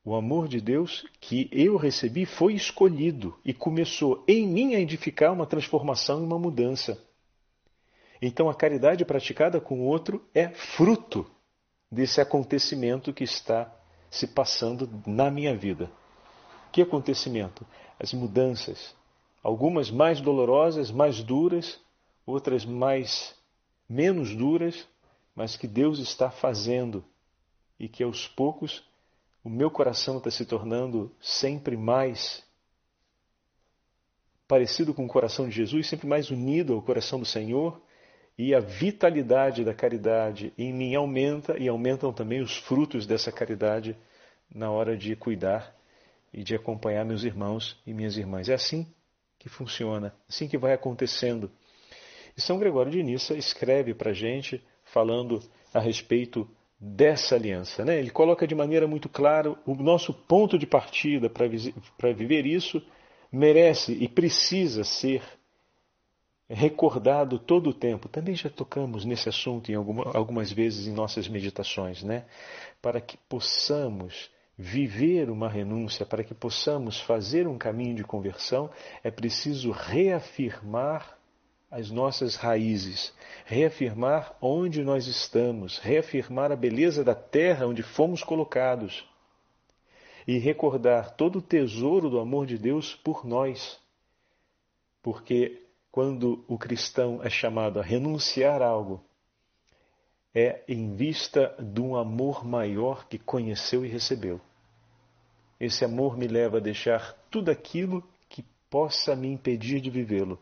o 0.05 0.15
amor 0.15 0.49
de 0.49 0.61
Deus 0.61 1.07
que 1.19 1.49
eu 1.51 1.77
recebi 1.77 2.27
foi 2.27 2.53
escolhido 2.53 3.35
e 3.43 3.55
começou 3.55 4.23
em 4.29 4.47
mim 4.47 4.75
a 4.75 4.81
edificar 4.81 5.33
uma 5.33 5.47
transformação 5.47 6.21
e 6.21 6.27
uma 6.27 6.39
mudança. 6.39 7.03
Então 8.21 8.51
a 8.51 8.55
caridade 8.55 9.05
praticada 9.05 9.61
com 9.61 9.81
o 9.81 9.85
outro 9.85 10.23
é 10.35 10.49
fruto 10.49 11.27
desse 11.91 12.21
acontecimento 12.21 13.15
que 13.15 13.25
está 13.25 13.73
se 14.11 14.27
passando 14.27 14.89
na 15.07 15.31
minha 15.31 15.57
vida. 15.57 15.91
Que 16.71 16.83
acontecimento? 16.83 17.67
As 17.99 18.13
mudanças, 18.13 18.95
algumas 19.43 19.91
mais 19.91 20.21
dolorosas, 20.21 20.91
mais 20.91 21.23
duras, 21.23 21.81
outras 22.27 22.67
mais 22.67 23.35
menos 23.89 24.35
duras, 24.35 24.87
mas 25.35 25.57
que 25.57 25.67
Deus 25.67 25.99
está 25.99 26.31
fazendo 26.31 27.03
e 27.79 27.89
que 27.89 28.03
aos 28.03 28.29
poucos 28.29 28.85
o 29.45 29.51
meu 29.51 29.71
coração 29.71 30.17
está 30.17 30.31
se 30.31 30.47
tornando 30.47 31.15
sempre 31.21 31.77
mais 31.77 32.43
parecido 34.49 34.95
com 34.95 35.05
o 35.05 35.09
coração 35.09 35.47
de 35.47 35.55
Jesus, 35.55 35.87
sempre 35.87 36.07
mais 36.07 36.31
unido 36.31 36.73
ao 36.73 36.83
coração 36.83 37.21
do 37.21 37.27
Senhor, 37.27 37.81
e 38.39 38.55
a 38.55 38.61
vitalidade 38.61 39.63
da 39.63 39.75
caridade 39.75 40.53
em 40.57 40.73
mim 40.73 40.95
aumenta 40.95 41.59
e 41.59 41.69
aumentam 41.69 42.13
também 42.13 42.41
os 42.41 42.57
frutos 42.57 43.07
dessa 43.07 43.31
caridade 43.31 43.97
na 44.53 44.71
hora 44.71 44.97
de 44.97 45.15
cuidar 45.15 45.75
e 46.33 46.43
de 46.43 46.55
acompanhar 46.55 47.05
meus 47.05 47.23
irmãos 47.23 47.81
e 47.87 47.93
minhas 47.93 48.17
irmãs. 48.17 48.49
É 48.49 48.55
assim 48.55 48.87
que 49.39 49.49
funciona, 49.49 50.15
assim 50.29 50.49
que 50.49 50.59
vai 50.59 50.73
acontecendo. 50.73 51.51
E 52.37 52.41
São 52.41 52.59
Gregório 52.59 52.91
de 52.91 53.03
Nissa 53.03 53.35
escreve 53.35 53.95
para 53.95 54.11
a 54.11 54.15
gente 54.15 54.65
falando 54.85 55.41
a 55.73 55.79
respeito 55.79 56.49
dessa 56.85 57.35
aliança. 57.35 57.85
Né? 57.85 57.99
Ele 57.99 58.11
coloca 58.11 58.47
de 58.47 58.55
maneira 58.55 58.87
muito 58.87 59.09
clara 59.09 59.57
o 59.65 59.75
nosso 59.75 60.13
ponto 60.13 60.59
de 60.59 60.67
partida 60.67 61.31
para 61.31 62.13
viver 62.13 62.45
isso 62.45 62.83
merece 63.33 63.93
e 63.93 64.07
precisa 64.07 64.85
ser 64.85 65.23
recordado 66.49 67.39
todo 67.39 67.71
o 67.71 67.75
tempo. 67.75 68.09
Também 68.09 68.35
já 68.35 68.51
tocamos 68.51 69.05
nesse 69.05 69.31
assunto 69.31 69.73
em 69.73 69.75
alguma, 69.75 70.13
algumas 70.15 70.53
vezes 70.53 70.87
em 70.87 70.93
nossas 70.93 71.27
meditações, 71.27 72.03
né? 72.03 72.27
Para 72.83 73.01
que 73.01 73.17
possamos 73.29 74.31
viver 74.57 75.31
uma 75.31 75.49
renúncia, 75.49 76.05
para 76.05 76.23
que 76.23 76.35
possamos 76.35 77.01
fazer 77.01 77.49
um 77.49 77.57
caminho 77.57 77.97
de 77.97 78.05
conversão, 78.05 78.71
é 79.03 79.11
preciso 79.11 79.71
reafirmar 79.73 81.19
as 81.75 81.91
nossas 81.91 82.37
raízes, 82.37 83.13
reafirmar 83.45 84.37
onde 84.41 84.85
nós 84.85 85.09
estamos, 85.09 85.79
reafirmar 85.79 86.53
a 86.53 86.57
beleza 86.57 87.03
da 87.03 87.17
terra 87.17 87.67
onde 87.67 87.83
fomos 87.83 88.23
colocados 88.23 89.05
e 90.25 90.39
recordar 90.39 91.17
todo 91.17 91.41
o 91.41 91.43
tesouro 91.43 92.09
do 92.09 92.21
amor 92.21 92.47
de 92.47 92.57
Deus 92.57 92.95
por 92.95 93.27
nós. 93.27 93.77
Porque 95.03 95.65
quando 95.91 96.45
o 96.47 96.57
cristão 96.57 97.21
é 97.25 97.29
chamado 97.29 97.81
a 97.81 97.83
renunciar 97.83 98.63
a 98.63 98.69
algo, 98.69 99.05
é 100.33 100.63
em 100.69 100.95
vista 100.95 101.57
de 101.59 101.81
um 101.81 101.97
amor 101.97 102.45
maior 102.45 103.09
que 103.09 103.19
conheceu 103.19 103.85
e 103.85 103.89
recebeu. 103.89 104.41
Esse 105.59 105.85
amor 105.85 106.17
me 106.17 106.29
leva 106.29 106.59
a 106.59 106.61
deixar 106.61 107.15
tudo 107.29 107.51
aquilo 107.51 108.01
que 108.29 108.45
possa 108.71 109.17
me 109.17 109.27
impedir 109.27 109.81
de 109.81 109.91
vivê-lo 109.91 110.39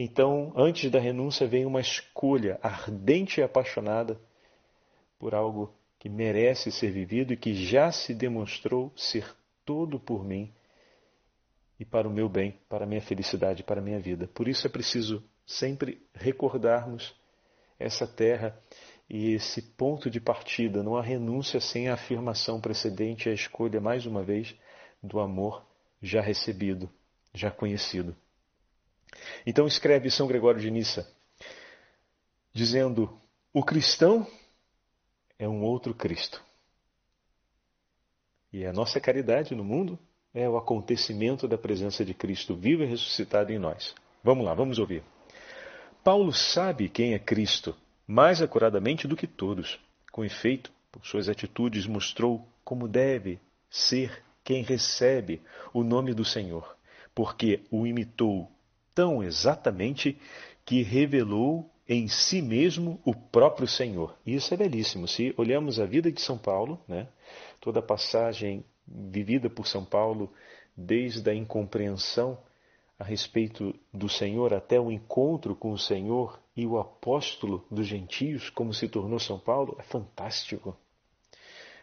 então, 0.00 0.52
antes 0.54 0.88
da 0.92 1.00
renúncia 1.00 1.44
vem 1.44 1.66
uma 1.66 1.80
escolha 1.80 2.60
ardente 2.62 3.40
e 3.40 3.42
apaixonada 3.42 4.16
por 5.18 5.34
algo 5.34 5.74
que 5.98 6.08
merece 6.08 6.70
ser 6.70 6.92
vivido 6.92 7.32
e 7.32 7.36
que 7.36 7.52
já 7.52 7.90
se 7.90 8.14
demonstrou 8.14 8.92
ser 8.94 9.34
todo 9.64 9.98
por 9.98 10.24
mim 10.24 10.52
e 11.80 11.84
para 11.84 12.06
o 12.06 12.12
meu 12.12 12.28
bem, 12.28 12.56
para 12.68 12.84
a 12.84 12.86
minha 12.86 13.00
felicidade, 13.00 13.64
para 13.64 13.80
a 13.80 13.84
minha 13.84 13.98
vida. 13.98 14.28
Por 14.28 14.46
isso 14.46 14.68
é 14.68 14.70
preciso 14.70 15.20
sempre 15.44 16.00
recordarmos 16.14 17.12
essa 17.76 18.06
terra 18.06 18.56
e 19.10 19.32
esse 19.32 19.62
ponto 19.62 20.08
de 20.08 20.20
partida, 20.20 20.82
não 20.82 20.96
há 20.96 21.02
renúncia 21.02 21.60
sem 21.60 21.88
a 21.88 21.94
afirmação 21.94 22.60
precedente 22.60 23.28
a 23.28 23.32
escolha, 23.32 23.80
mais 23.80 24.06
uma 24.06 24.22
vez, 24.22 24.54
do 25.02 25.18
amor 25.18 25.66
já 26.00 26.20
recebido, 26.20 26.88
já 27.34 27.50
conhecido. 27.50 28.14
Então 29.46 29.66
escreve 29.66 30.10
São 30.10 30.26
Gregório 30.26 30.60
de 30.60 30.70
Nissa, 30.70 31.10
dizendo: 32.52 33.18
o 33.52 33.64
cristão 33.64 34.26
é 35.38 35.48
um 35.48 35.62
outro 35.62 35.94
Cristo. 35.94 36.42
E 38.52 38.64
a 38.64 38.72
nossa 38.72 39.00
caridade 39.00 39.54
no 39.54 39.64
mundo 39.64 39.98
é 40.34 40.48
o 40.48 40.56
acontecimento 40.56 41.46
da 41.46 41.58
presença 41.58 42.04
de 42.04 42.14
Cristo 42.14 42.54
vivo 42.54 42.82
e 42.82 42.86
ressuscitado 42.86 43.52
em 43.52 43.58
nós. 43.58 43.94
Vamos 44.22 44.44
lá, 44.44 44.54
vamos 44.54 44.78
ouvir. 44.78 45.02
Paulo 46.02 46.32
sabe 46.32 46.88
quem 46.88 47.14
é 47.14 47.18
Cristo 47.18 47.76
mais 48.06 48.40
acuradamente 48.40 49.06
do 49.06 49.16
que 49.16 49.26
todos. 49.26 49.78
Com 50.10 50.24
efeito, 50.24 50.72
por 50.90 51.04
suas 51.06 51.28
atitudes, 51.28 51.86
mostrou 51.86 52.48
como 52.64 52.88
deve 52.88 53.38
ser 53.70 54.22
quem 54.42 54.62
recebe 54.62 55.42
o 55.74 55.84
nome 55.84 56.14
do 56.14 56.24
Senhor, 56.24 56.76
porque 57.14 57.62
o 57.70 57.86
imitou 57.86 58.50
tão 58.98 59.22
exatamente 59.22 60.18
que 60.64 60.82
revelou 60.82 61.70
em 61.88 62.08
si 62.08 62.42
mesmo 62.42 63.00
o 63.04 63.14
próprio 63.14 63.68
Senhor. 63.68 64.18
Isso 64.26 64.52
é 64.52 64.56
belíssimo. 64.56 65.06
Se 65.06 65.32
olhamos 65.36 65.78
a 65.78 65.86
vida 65.86 66.10
de 66.10 66.20
São 66.20 66.36
Paulo, 66.36 66.80
né, 66.88 67.06
toda 67.60 67.78
a 67.78 67.82
passagem 67.82 68.64
vivida 68.84 69.48
por 69.48 69.68
São 69.68 69.84
Paulo, 69.84 70.32
desde 70.76 71.30
a 71.30 71.34
incompreensão 71.34 72.36
a 72.98 73.04
respeito 73.04 73.72
do 73.94 74.08
Senhor 74.08 74.52
até 74.52 74.80
o 74.80 74.90
encontro 74.90 75.54
com 75.54 75.70
o 75.70 75.78
Senhor 75.78 76.40
e 76.56 76.66
o 76.66 76.76
apóstolo 76.76 77.64
dos 77.70 77.86
gentios, 77.86 78.50
como 78.50 78.74
se 78.74 78.88
tornou 78.88 79.20
São 79.20 79.38
Paulo, 79.38 79.76
é 79.78 79.84
fantástico. 79.84 80.76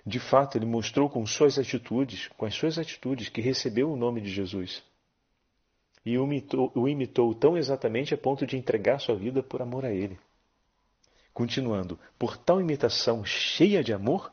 De 0.05 0.19
fato, 0.19 0.57
ele 0.57 0.65
mostrou 0.65 1.09
com 1.09 1.25
suas 1.25 1.57
atitudes, 1.57 2.27
com 2.37 2.45
as 2.45 2.53
suas 2.53 2.77
atitudes, 2.77 3.29
que 3.29 3.39
recebeu 3.39 3.89
o 3.89 3.95
nome 3.95 4.19
de 4.19 4.29
Jesus. 4.29 4.83
E 6.05 6.17
o 6.17 6.23
imitou, 6.23 6.71
o 6.75 6.87
imitou 6.87 7.33
tão 7.33 7.57
exatamente 7.57 8.13
a 8.13 8.17
ponto 8.17 8.45
de 8.45 8.57
entregar 8.57 8.99
sua 8.99 9.15
vida 9.15 9.41
por 9.41 9.61
amor 9.61 9.85
a 9.85 9.91
ele. 9.91 10.19
Continuando, 11.33 11.99
por 12.17 12.37
tal 12.37 12.61
imitação 12.61 13.25
cheia 13.25 13.83
de 13.83 13.91
amor, 13.91 14.31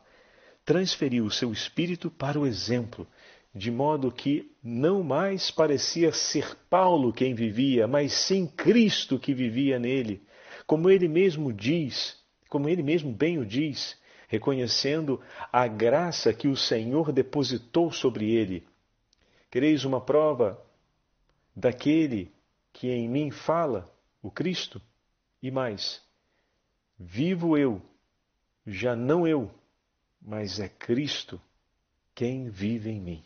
transferiu 0.64 1.24
o 1.24 1.30
seu 1.30 1.50
espírito 1.50 2.10
para 2.10 2.38
o 2.38 2.46
exemplo, 2.46 3.06
de 3.54 3.70
modo 3.70 4.12
que 4.12 4.52
não 4.62 5.02
mais 5.02 5.50
parecia 5.50 6.12
ser 6.12 6.56
Paulo 6.70 7.12
quem 7.12 7.34
vivia, 7.34 7.86
mas 7.88 8.12
sim 8.12 8.46
Cristo 8.46 9.18
que 9.18 9.34
vivia 9.34 9.78
nele. 9.78 10.22
Como 10.66 10.88
ele 10.88 11.08
mesmo 11.08 11.52
diz, 11.52 12.16
como 12.48 12.68
ele 12.68 12.82
mesmo 12.82 13.10
bem 13.10 13.38
o 13.38 13.46
diz, 13.46 13.98
reconhecendo 14.28 15.20
a 15.52 15.66
graça 15.66 16.32
que 16.32 16.48
o 16.48 16.56
Senhor 16.56 17.12
depositou 17.12 17.90
sobre 17.90 18.30
ele. 18.30 18.64
Quereis 19.50 19.84
uma 19.84 20.00
prova 20.00 20.58
daquele 21.54 22.32
que 22.72 22.88
em 22.90 23.08
mim 23.08 23.30
fala, 23.30 23.92
o 24.22 24.30
Cristo? 24.30 24.80
E 25.42 25.50
mais, 25.50 26.00
vivo 26.98 27.56
eu, 27.56 27.82
já 28.66 28.94
não 28.94 29.26
eu, 29.26 29.50
mas 30.20 30.60
é 30.60 30.68
Cristo 30.68 31.40
quem 32.14 32.48
vive 32.48 32.90
em 32.90 33.00
mim. 33.00 33.24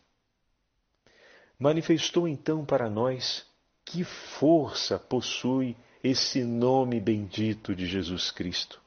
Manifestou 1.59 2.27
então 2.27 2.65
para 2.65 2.89
nós 2.89 3.47
que 3.85 4.05
força 4.05 4.99
possui 4.99 5.77
esse 6.03 6.43
nome 6.45 7.01
bendito 7.01 7.75
de 7.75 7.87
Jesus 7.87 8.31
Cristo 8.31 8.81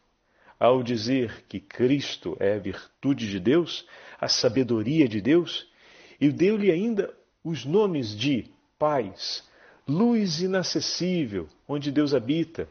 ao 0.59 0.83
dizer 0.83 1.45
que 1.47 1.59
Cristo 1.59 2.35
é 2.39 2.55
a 2.55 2.59
virtude 2.59 3.29
de 3.29 3.39
Deus, 3.39 3.87
a 4.19 4.27
sabedoria 4.27 5.07
de 5.07 5.21
Deus, 5.21 5.65
e 6.19 6.29
deu-lhe 6.29 6.69
ainda 6.69 7.15
os 7.41 7.63
nomes 7.63 8.15
de 8.15 8.51
paz, 8.79 9.43
luz 9.87 10.41
inacessível, 10.41 11.47
onde 11.67 11.91
Deus 11.91 12.15
habita, 12.15 12.67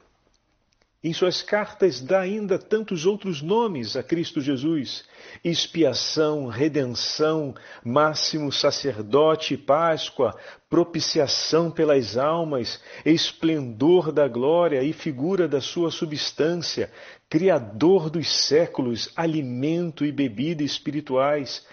em 1.03 1.13
suas 1.13 1.43
cartas 1.43 2.01
dá 2.01 2.19
ainda 2.21 2.59
tantos 2.59 3.07
outros 3.07 3.41
nomes 3.41 3.95
a 3.95 4.03
Cristo 4.03 4.41
Jesus: 4.41 5.05
expiação, 5.45 6.49
redenção, 6.49 7.55
máximo 7.85 8.51
sacerdote, 8.51 9.57
Páscoa, 9.57 10.37
propiciação 10.69 11.71
pelas 11.71 12.17
almas, 12.17 12.83
esplendor 13.07 14.11
da 14.11 14.27
glória 14.27 14.83
e 14.83 14.93
figura 14.93 15.47
da 15.47 15.61
sua 15.61 15.93
substância, 15.93 16.91
Criador 17.31 18.11
dos 18.11 18.29
séculos, 18.29 19.09
alimento 19.15 20.05
e 20.05 20.11
bebida 20.11 20.65
espirituais, 20.65 21.65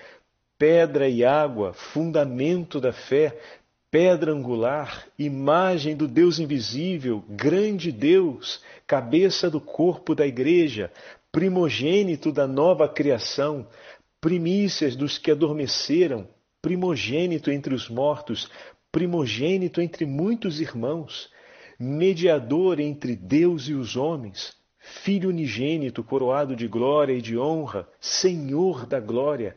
pedra 0.55 1.09
e 1.09 1.25
água, 1.25 1.73
fundamento 1.73 2.79
da 2.79 2.93
fé, 2.93 3.41
pedra 3.95 4.33
angular, 4.33 5.07
imagem 5.17 5.95
do 5.95 6.05
Deus 6.05 6.37
invisível, 6.37 7.23
grande 7.29 7.93
Deus, 7.93 8.61
cabeça 8.85 9.49
do 9.49 9.61
corpo 9.61 10.13
da 10.13 10.27
igreja, 10.27 10.91
primogênito 11.31 12.29
da 12.29 12.45
nova 12.45 12.89
criação, 12.89 13.65
primícias 14.19 14.97
dos 14.97 15.17
que 15.17 15.31
adormeceram, 15.31 16.27
primogênito 16.61 17.49
entre 17.49 17.73
os 17.73 17.87
mortos, 17.87 18.49
primogênito 18.91 19.79
entre 19.79 20.05
muitos 20.05 20.59
irmãos, 20.59 21.29
mediador 21.79 22.81
entre 22.81 23.15
Deus 23.15 23.69
e 23.69 23.73
os 23.73 23.95
homens, 23.95 24.53
Filho 24.77 25.29
unigênito, 25.29 26.03
coroado 26.03 26.53
de 26.53 26.67
glória 26.67 27.13
e 27.13 27.21
de 27.21 27.37
honra, 27.37 27.87
Senhor 28.01 28.85
da 28.85 28.99
glória, 28.99 29.55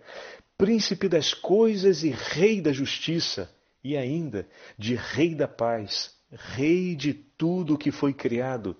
Príncipe 0.57 1.09
das 1.09 1.35
coisas 1.35 2.05
e 2.05 2.11
Rei 2.11 2.61
da 2.61 2.72
justiça, 2.72 3.51
e 3.83 3.97
ainda 3.97 4.47
de 4.77 4.95
Rei 4.95 5.35
da 5.35 5.49
paz, 5.49 6.14
Rei 6.31 6.95
de 6.95 7.14
tudo 7.14 7.79
que 7.79 7.91
foi 7.91 8.12
criado, 8.12 8.77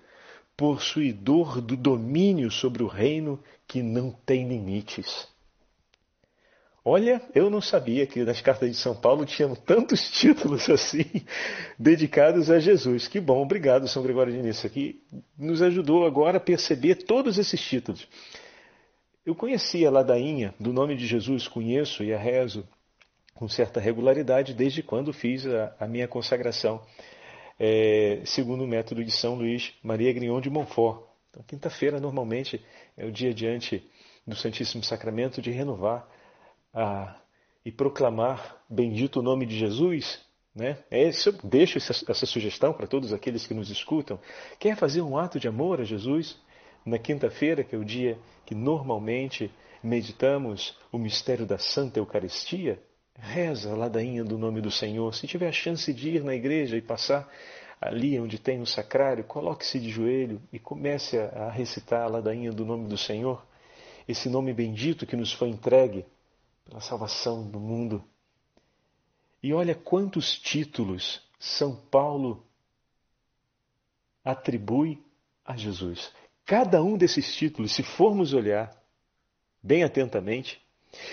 possuidor 0.57 1.61
do 1.61 1.77
domínio 1.77 2.51
sobre 2.51 2.83
o 2.83 2.89
reino 2.89 3.43
que 3.67 3.81
não 3.81 4.11
tem 4.11 4.49
limites. 4.49 5.29
Olha, 6.85 7.21
eu 7.35 7.51
não 7.51 7.61
sabia 7.61 8.07
que 8.07 8.25
nas 8.25 8.41
cartas 8.41 8.71
de 8.71 8.77
São 8.77 8.95
Paulo 8.95 9.27
tinham 9.27 9.55
tantos 9.55 10.09
títulos 10.11 10.69
assim 10.71 11.05
dedicados 11.79 12.51
a 12.51 12.59
Jesus. 12.59 13.07
Que 13.07 13.21
bom, 13.21 13.43
obrigado, 13.43 13.87
São 13.87 14.03
Gregório 14.03 14.33
de 14.33 14.43
Nissa, 14.43 14.69
que 14.69 15.03
nos 15.39 15.61
ajudou 15.61 16.07
agora 16.07 16.39
a 16.39 16.41
perceber 16.41 16.95
todos 16.97 17.37
esses 17.37 17.61
títulos. 17.61 18.09
Eu 19.25 19.35
conhecia 19.35 19.89
a 19.89 19.91
ladainha 19.91 20.55
do 20.59 20.73
nome 20.73 20.97
de 20.97 21.07
Jesus, 21.07 21.47
conheço 21.47 22.03
e 22.03 22.13
a 22.15 22.19
rezo 22.19 22.67
com 23.39 23.47
certa 23.47 23.79
regularidade 23.79 24.53
desde 24.53 24.83
quando 24.83 25.13
fiz 25.13 25.47
a, 25.47 25.73
a 25.79 25.87
minha 25.87 26.09
consagração, 26.09 26.83
é, 27.57 28.21
segundo 28.25 28.65
o 28.65 28.67
método 28.67 29.05
de 29.05 29.13
São 29.13 29.37
Luís 29.37 29.73
Maria 29.81 30.13
Grignon 30.13 30.41
de 30.41 30.51
Montfort. 30.51 31.05
Então, 31.31 31.45
quinta-feira, 31.47 32.01
normalmente, 32.01 32.61
é 32.97 33.07
o 33.07 33.13
dia 33.13 33.33
diante 33.33 33.89
do 34.27 34.35
Santíssimo 34.35 34.83
Sacramento 34.83 35.41
de 35.41 35.53
renovar 35.53 36.09
a, 36.75 37.15
e 37.65 37.71
proclamar 37.71 38.57
bendito 38.69 39.21
o 39.21 39.23
nome 39.23 39.47
de 39.47 39.57
Jesus. 39.57 40.19
Né? 40.53 40.77
É, 40.91 41.09
eu 41.09 41.33
deixo 41.45 41.79
essa, 41.79 41.93
essa 42.11 42.27
sugestão 42.27 42.73
para 42.73 42.89
todos 42.89 43.13
aqueles 43.13 43.47
que 43.47 43.55
nos 43.55 43.71
escutam. 43.71 44.19
Quer 44.59 44.77
fazer 44.77 45.01
um 45.01 45.17
ato 45.17 45.39
de 45.39 45.47
amor 45.47 45.81
a 45.81 45.85
Jesus? 45.85 46.37
Na 46.85 46.99
quinta-feira, 46.99 47.63
que 47.63 47.77
é 47.77 47.79
o 47.79 47.85
dia 47.85 48.19
que 48.45 48.55
normalmente 48.57 49.49
meditamos 49.81 50.77
o 50.91 50.99
mistério 50.99 51.47
da 51.47 51.57
Santa 51.57 52.01
Eucaristia, 52.01 52.83
Reza 53.19 53.73
a 53.73 53.77
ladainha 53.77 54.25
do 54.25 54.39
nome 54.39 54.61
do 54.61 54.71
Senhor. 54.71 55.13
Se 55.15 55.27
tiver 55.27 55.49
a 55.49 55.53
chance 55.53 55.93
de 55.93 56.11
ir 56.11 56.25
na 56.25 56.35
igreja 56.35 56.77
e 56.77 56.83
passar 56.83 57.29
ali 57.81 58.19
onde 58.19 58.39
tem 58.39 58.61
o 58.61 58.67
sacrário, 58.67 59.25
coloque-se 59.25 59.79
de 59.81 59.91
joelho 59.91 60.41
e 60.53 60.59
comece 60.59 61.19
a 61.19 61.51
recitar 61.51 62.03
a 62.03 62.09
ladainha 62.09 62.53
do 62.53 62.65
nome 62.65 62.89
do 62.89 62.97
Senhor. 62.97 63.45
Esse 64.07 64.29
nome 64.29 64.53
bendito 64.55 65.07
que 65.07 65.17
nos 65.17 65.33
foi 65.33 65.49
entregue 65.49 66.07
pela 66.65 66.81
salvação 66.81 67.49
do 67.49 67.59
mundo. 67.59 68.03
E 69.43 69.53
olha 69.53 69.75
quantos 69.75 70.39
títulos 70.39 71.23
São 71.39 71.75
Paulo 71.75 72.47
atribui 74.25 75.03
a 75.45 75.57
Jesus. 75.57 76.13
Cada 76.45 76.83
um 76.83 76.97
desses 76.97 77.35
títulos, 77.35 77.73
se 77.75 77.83
formos 77.83 78.33
olhar 78.33 78.75
bem 79.63 79.85
atentamente, 79.85 80.61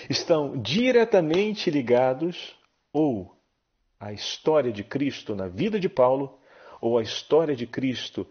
estão 0.08 0.60
diretamente 0.60 1.70
ligados 1.70 2.56
ou 2.92 3.36
à 3.98 4.12
história 4.12 4.72
de 4.72 4.84
Cristo 4.84 5.34
na 5.34 5.48
vida 5.48 5.78
de 5.78 5.88
Paulo, 5.88 6.38
ou 6.80 6.98
à 6.98 7.02
história 7.02 7.56
de 7.56 7.66
Cristo 7.66 8.26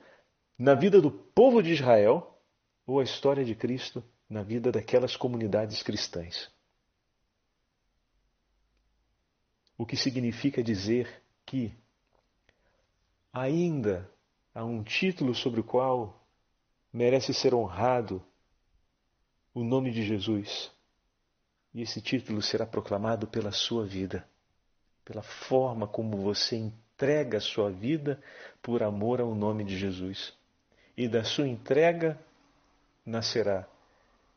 na 0.58 0.73
vida 0.73 1.01
do 1.01 1.12
povo 1.12 1.62
de 1.62 1.71
Israel, 1.71 2.39
ou 2.86 2.99
à 2.99 3.03
história 3.03 3.43
de 3.43 3.55
Cristo 3.55 4.03
na 4.29 4.43
vida 4.43 4.71
daquelas 4.71 5.15
comunidades 5.15 5.84
cristãs. 5.84 6.51
O 9.77 9.86
que 9.86 9.97
significa 9.97 10.63
dizer 10.63 11.21
que 11.45 11.73
ainda 13.34 14.10
há 14.53 14.63
um 14.63 14.84
título 14.84 15.36
sobre 15.36 15.60
o 15.60 15.63
qual 15.63 16.25
merece 16.93 17.34
ser 17.34 17.53
honrado 17.53 18.23
o 19.53 19.63
nome 19.63 19.91
de 19.91 20.03
Jesus 20.03 20.75
e 21.76 21.82
esse 21.82 22.02
título 22.02 22.42
será 22.42 22.66
proclamado 22.66 23.28
pela 23.28 23.52
sua 23.52 23.86
vida, 23.86 24.26
pela 25.04 25.22
forma 25.22 25.86
como 25.86 26.16
você 26.16 26.56
entrega 26.56 27.38
a 27.38 27.42
sua 27.42 27.70
vida 27.70 28.24
por 28.64 28.82
amor 28.82 29.20
ao 29.20 29.36
nome 29.36 29.66
de 29.66 29.78
Jesus. 29.78 30.34
E 30.96 31.06
da 31.10 31.26
sua 31.26 31.46
entrega 31.46 32.18
nascerá 33.06 33.68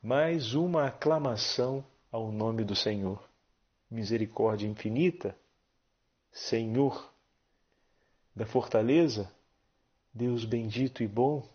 mais 0.02 0.52
uma 0.54 0.88
aclamação 0.88 1.84
ao 2.10 2.32
nome 2.32 2.64
do 2.64 2.74
Senhor. 2.74 3.22
Misericórdia 3.88 4.66
infinita, 4.66 5.38
Senhor 6.32 7.08
da 8.34 8.46
fortaleza, 8.46 9.32
Deus 10.12 10.44
bendito 10.44 11.04
e 11.04 11.06
bom, 11.06 11.48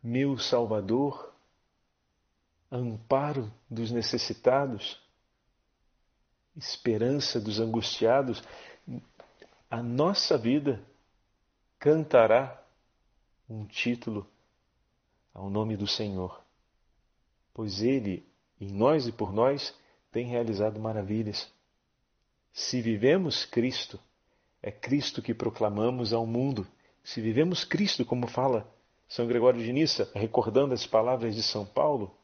meu 0.00 0.38
Salvador, 0.38 1.33
amparo 2.70 3.52
dos 3.70 3.90
necessitados, 3.90 5.00
esperança 6.56 7.40
dos 7.40 7.60
angustiados, 7.60 8.42
a 9.70 9.82
nossa 9.82 10.38
vida 10.38 10.82
cantará 11.78 12.62
um 13.48 13.66
título 13.66 14.26
ao 15.32 15.50
nome 15.50 15.76
do 15.76 15.86
Senhor, 15.86 16.40
pois 17.52 17.82
Ele, 17.82 18.24
em 18.60 18.72
nós 18.72 19.06
e 19.06 19.12
por 19.12 19.32
nós, 19.32 19.74
tem 20.12 20.26
realizado 20.26 20.78
maravilhas. 20.78 21.52
Se 22.52 22.80
vivemos 22.80 23.44
Cristo, 23.44 23.98
é 24.62 24.70
Cristo 24.70 25.20
que 25.20 25.34
proclamamos 25.34 26.12
ao 26.12 26.24
mundo. 26.24 26.66
Se 27.02 27.20
vivemos 27.20 27.64
Cristo, 27.64 28.04
como 28.04 28.28
fala 28.28 28.66
São 29.08 29.26
Gregório 29.26 29.62
de 29.62 29.72
Nissa, 29.72 30.10
recordando 30.14 30.72
as 30.72 30.86
palavras 30.86 31.34
de 31.34 31.42
São 31.42 31.66
Paulo, 31.66 32.16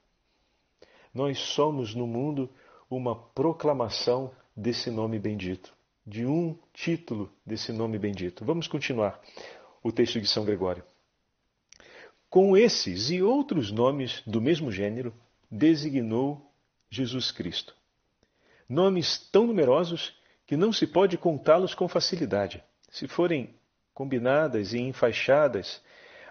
nós 1.14 1.38
somos 1.38 1.94
no 1.94 2.06
mundo 2.06 2.50
uma 2.88 3.14
proclamação 3.14 4.32
desse 4.56 4.90
nome 4.90 5.18
bendito, 5.18 5.72
de 6.06 6.26
um 6.26 6.58
título 6.72 7.32
desse 7.44 7.72
nome 7.72 7.98
bendito. 7.98 8.44
Vamos 8.44 8.66
continuar 8.66 9.20
o 9.82 9.92
texto 9.92 10.20
de 10.20 10.26
São 10.26 10.44
Gregório. 10.44 10.84
Com 12.28 12.56
esses 12.56 13.10
e 13.10 13.22
outros 13.22 13.72
nomes 13.72 14.22
do 14.26 14.40
mesmo 14.40 14.70
gênero, 14.70 15.12
designou 15.50 16.52
Jesus 16.88 17.32
Cristo. 17.32 17.74
Nomes 18.68 19.18
tão 19.32 19.46
numerosos 19.46 20.14
que 20.46 20.56
não 20.56 20.72
se 20.72 20.86
pode 20.86 21.18
contá-los 21.18 21.74
com 21.74 21.88
facilidade. 21.88 22.62
Se 22.90 23.08
forem 23.08 23.54
combinadas 23.92 24.72
e 24.72 24.78
enfaixadas 24.78 25.82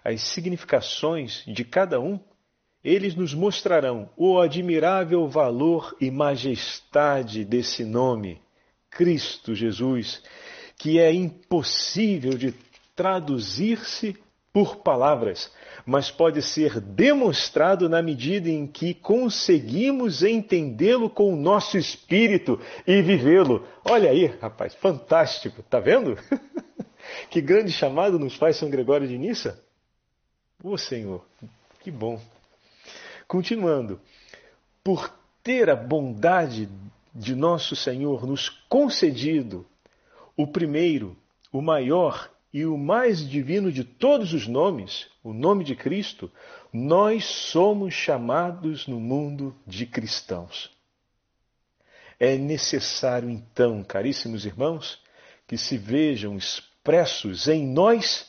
as 0.03 0.21
significações 0.21 1.43
de 1.45 1.65
cada 1.65 1.99
um, 1.99 2.19
eles 2.83 3.15
nos 3.15 3.33
mostrarão 3.33 4.09
o 4.15 4.39
admirável 4.39 5.27
valor 5.27 5.95
e 5.99 6.09
majestade 6.09 7.43
desse 7.43 7.83
nome, 7.83 8.41
Cristo 8.89 9.53
Jesus, 9.53 10.21
que 10.77 10.99
é 10.99 11.13
impossível 11.13 12.37
de 12.37 12.53
traduzir-se 12.95 14.15
por 14.51 14.77
palavras, 14.77 15.51
mas 15.85 16.09
pode 16.09 16.41
ser 16.41 16.79
demonstrado 16.79 17.87
na 17.87 18.01
medida 18.01 18.49
em 18.49 18.65
que 18.65 18.93
conseguimos 18.93 20.23
entendê-lo 20.23 21.09
com 21.09 21.33
o 21.33 21.35
nosso 21.35 21.77
espírito 21.77 22.59
e 22.87 23.01
vivê-lo. 23.01 23.67
Olha 23.85 24.09
aí, 24.09 24.25
rapaz, 24.41 24.73
fantástico, 24.73 25.61
tá 25.63 25.79
vendo? 25.79 26.17
que 27.29 27.41
grande 27.41 27.71
chamado 27.71 28.17
nos 28.17 28.35
faz 28.35 28.55
São 28.57 28.69
Gregório 28.69 29.07
de 29.07 29.17
Nissa? 29.17 29.61
Ô 30.63 30.77
Senhor, 30.77 31.25
que 31.81 31.91
bom. 31.91 32.19
Continuando, 33.29 34.01
por 34.83 35.13
ter 35.43 35.69
a 35.69 35.75
bondade 35.75 36.67
de 37.13 37.35
nosso 37.35 37.75
Senhor 37.75 38.25
nos 38.25 38.49
concedido 38.67 39.67
o 40.35 40.47
primeiro, 40.47 41.15
o 41.51 41.61
maior 41.61 42.27
e 42.51 42.65
o 42.65 42.75
mais 42.75 43.19
divino 43.19 43.71
de 43.71 43.83
todos 43.83 44.33
os 44.33 44.47
nomes, 44.47 45.05
o 45.23 45.31
nome 45.31 45.63
de 45.63 45.75
Cristo, 45.75 46.31
nós 46.73 47.23
somos 47.23 47.93
chamados 47.93 48.87
no 48.87 48.99
mundo 48.99 49.55
de 49.67 49.85
cristãos. 49.85 50.71
É 52.19 52.35
necessário, 52.35 53.29
então, 53.29 53.83
caríssimos 53.83 54.43
irmãos, 54.43 54.99
que 55.47 55.55
se 55.55 55.77
vejam 55.77 56.35
expressos 56.35 57.47
em 57.47 57.63
nós 57.63 58.28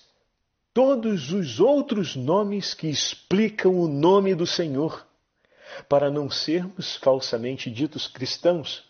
todos 0.72 1.32
os 1.32 1.60
outros 1.60 2.14
nomes 2.14 2.74
que 2.74 2.88
explicam 2.88 3.74
o 3.74 3.88
nome 3.88 4.34
do 4.34 4.46
Senhor, 4.46 5.06
para 5.88 6.10
não 6.10 6.30
sermos 6.30 6.96
falsamente 6.96 7.70
ditos 7.70 8.06
cristãos, 8.06 8.84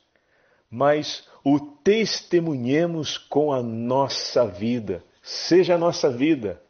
mas 0.70 1.28
o 1.44 1.58
testemunhemos 1.58 3.18
com 3.18 3.52
a 3.52 3.62
nossa 3.62 4.46
vida. 4.46 5.04
Seja 5.22 5.74
a 5.74 5.78
nossa 5.78 6.10
vida 6.10 6.62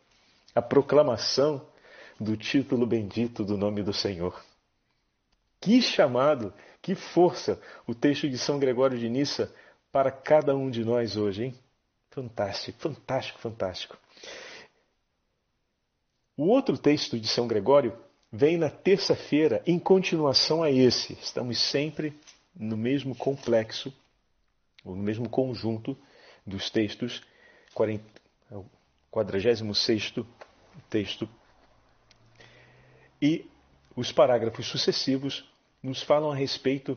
a 0.55 0.63
proclamação 0.63 1.65
do 2.19 2.37
título 2.37 2.87
bendito 2.87 3.45
do 3.45 3.57
nome 3.57 3.83
do 3.83 3.93
Senhor. 3.93 4.43
Que 5.61 5.83
chamado, 5.83 6.53
que 6.81 6.95
força 6.95 7.61
o 7.87 7.95
texto 7.95 8.29
de 8.29 8.39
São 8.39 8.59
Gregório 8.59 8.99
de 8.99 9.09
Nissa 9.09 9.53
para 9.93 10.11
cada 10.11 10.57
um 10.57 10.71
de 10.71 10.85
nós 10.85 11.17
hoje, 11.17 11.45
hein? 11.45 11.55
Fantástico, 12.11 12.79
fantástico, 12.81 13.39
fantástico. 13.39 14.00
O 16.41 16.47
outro 16.47 16.79
texto 16.79 17.21
de 17.21 17.29
São 17.29 17.47
Gregório 17.47 17.95
vem 18.33 18.57
na 18.57 18.71
terça-feira, 18.71 19.63
em 19.67 19.79
continuação 19.79 20.63
a 20.63 20.71
esse. 20.71 21.13
Estamos 21.13 21.59
sempre 21.59 22.19
no 22.57 22.79
mesmo 22.79 23.15
complexo, 23.15 23.93
ou 24.83 24.97
no 24.97 25.03
mesmo 25.03 25.29
conjunto 25.29 25.95
dos 26.47 26.71
textos, 26.71 27.23
46 27.75 30.15
texto. 30.89 31.29
E 33.21 33.47
os 33.95 34.11
parágrafos 34.11 34.67
sucessivos 34.67 35.47
nos 35.83 36.01
falam 36.01 36.33
a 36.33 36.35
respeito 36.35 36.97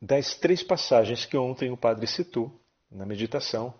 das 0.00 0.34
três 0.34 0.62
passagens 0.62 1.26
que 1.26 1.36
ontem 1.36 1.70
o 1.70 1.76
padre 1.76 2.06
citou 2.06 2.50
na 2.90 3.04
meditação 3.04 3.74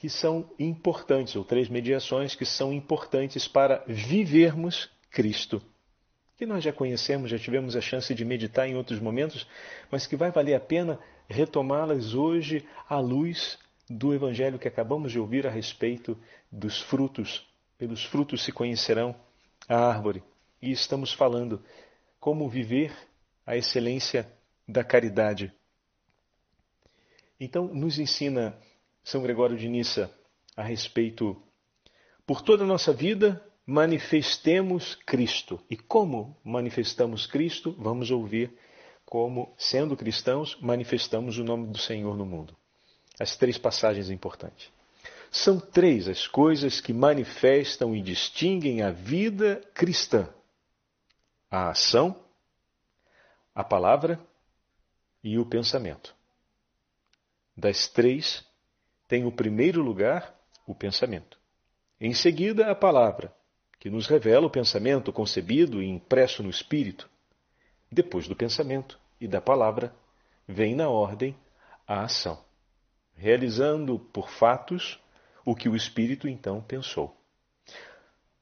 que 0.00 0.08
são 0.08 0.50
importantes, 0.58 1.36
ou 1.36 1.44
três 1.44 1.68
mediações 1.68 2.34
que 2.34 2.46
são 2.46 2.72
importantes 2.72 3.46
para 3.46 3.84
vivermos 3.86 4.90
Cristo. 5.10 5.62
Que 6.38 6.46
nós 6.46 6.64
já 6.64 6.72
conhecemos, 6.72 7.30
já 7.30 7.38
tivemos 7.38 7.76
a 7.76 7.82
chance 7.82 8.14
de 8.14 8.24
meditar 8.24 8.66
em 8.66 8.74
outros 8.76 8.98
momentos, 8.98 9.46
mas 9.90 10.06
que 10.06 10.16
vai 10.16 10.30
valer 10.30 10.54
a 10.54 10.60
pena 10.60 10.98
retomá-las 11.28 12.14
hoje 12.14 12.66
à 12.88 12.98
luz 12.98 13.58
do 13.90 14.14
Evangelho 14.14 14.58
que 14.58 14.66
acabamos 14.66 15.12
de 15.12 15.18
ouvir 15.18 15.46
a 15.46 15.50
respeito 15.50 16.16
dos 16.50 16.80
frutos. 16.80 17.46
Pelos 17.76 18.02
frutos 18.02 18.42
se 18.42 18.52
conhecerão 18.52 19.14
a 19.68 19.76
árvore. 19.76 20.22
E 20.62 20.72
estamos 20.72 21.12
falando 21.12 21.62
como 22.18 22.48
viver 22.48 22.90
a 23.44 23.54
excelência 23.54 24.26
da 24.66 24.82
caridade. 24.82 25.52
Então, 27.38 27.68
nos 27.68 27.98
ensina 27.98 28.56
são 29.02 29.22
Gregório 29.22 29.56
de 29.56 29.68
Nissa 29.68 30.12
a 30.56 30.62
respeito. 30.62 31.40
Por 32.26 32.42
toda 32.42 32.64
a 32.64 32.66
nossa 32.66 32.92
vida, 32.92 33.44
manifestemos 33.66 34.94
Cristo. 35.06 35.60
E 35.70 35.76
como 35.76 36.36
manifestamos 36.44 37.26
Cristo? 37.26 37.74
Vamos 37.78 38.10
ouvir 38.10 38.56
como, 39.04 39.52
sendo 39.58 39.96
cristãos, 39.96 40.56
manifestamos 40.60 41.38
o 41.38 41.44
nome 41.44 41.68
do 41.68 41.78
Senhor 41.78 42.16
no 42.16 42.24
mundo. 42.24 42.56
As 43.18 43.36
três 43.36 43.58
passagens 43.58 44.08
importantes. 44.10 44.70
São 45.30 45.60
três 45.60 46.08
as 46.08 46.26
coisas 46.26 46.80
que 46.80 46.92
manifestam 46.92 47.94
e 47.94 48.00
distinguem 48.00 48.82
a 48.82 48.90
vida 48.90 49.60
cristã: 49.74 50.28
a 51.50 51.70
ação, 51.70 52.16
a 53.54 53.62
palavra 53.62 54.20
e 55.22 55.38
o 55.38 55.46
pensamento. 55.46 56.14
Das 57.56 57.88
três, 57.88 58.44
tem 59.10 59.26
o 59.26 59.32
primeiro 59.32 59.82
lugar 59.82 60.32
o 60.64 60.72
pensamento. 60.72 61.36
Em 62.00 62.14
seguida, 62.14 62.70
a 62.70 62.76
palavra, 62.76 63.34
que 63.80 63.90
nos 63.90 64.06
revela 64.06 64.46
o 64.46 64.50
pensamento 64.50 65.12
concebido 65.12 65.82
e 65.82 65.88
impresso 65.88 66.44
no 66.44 66.48
espírito. 66.48 67.10
Depois 67.90 68.28
do 68.28 68.36
pensamento 68.36 69.00
e 69.20 69.26
da 69.26 69.40
palavra, 69.40 69.92
vem 70.46 70.76
na 70.76 70.88
ordem 70.88 71.36
a 71.88 72.04
ação, 72.04 72.40
realizando 73.16 73.98
por 73.98 74.30
fatos 74.30 75.00
o 75.44 75.56
que 75.56 75.68
o 75.68 75.74
espírito 75.74 76.28
então 76.28 76.62
pensou. 76.62 77.20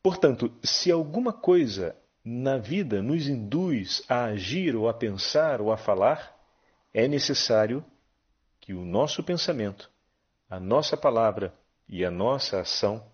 Portanto, 0.02 0.52
se 0.62 0.92
alguma 0.92 1.33
coisa 1.33 1.96
na 2.22 2.59
vida 2.59 3.00
nos 3.00 3.26
induz 3.26 4.02
a 4.07 4.24
agir 4.24 4.76
ou 4.76 4.87
a 4.87 4.92
pensar 4.92 5.62
ou 5.62 5.72
a 5.72 5.78
falar, 5.78 6.38
é 6.92 7.09
necessário 7.09 7.83
que 8.61 8.74
o 8.74 8.85
nosso 8.85 9.22
pensamento 9.22 9.90
a 10.48 10.58
nossa 10.58 10.96
palavra 10.96 11.54
e 11.88 12.04
a 12.04 12.11
nossa 12.11 12.61
ação 12.61 13.04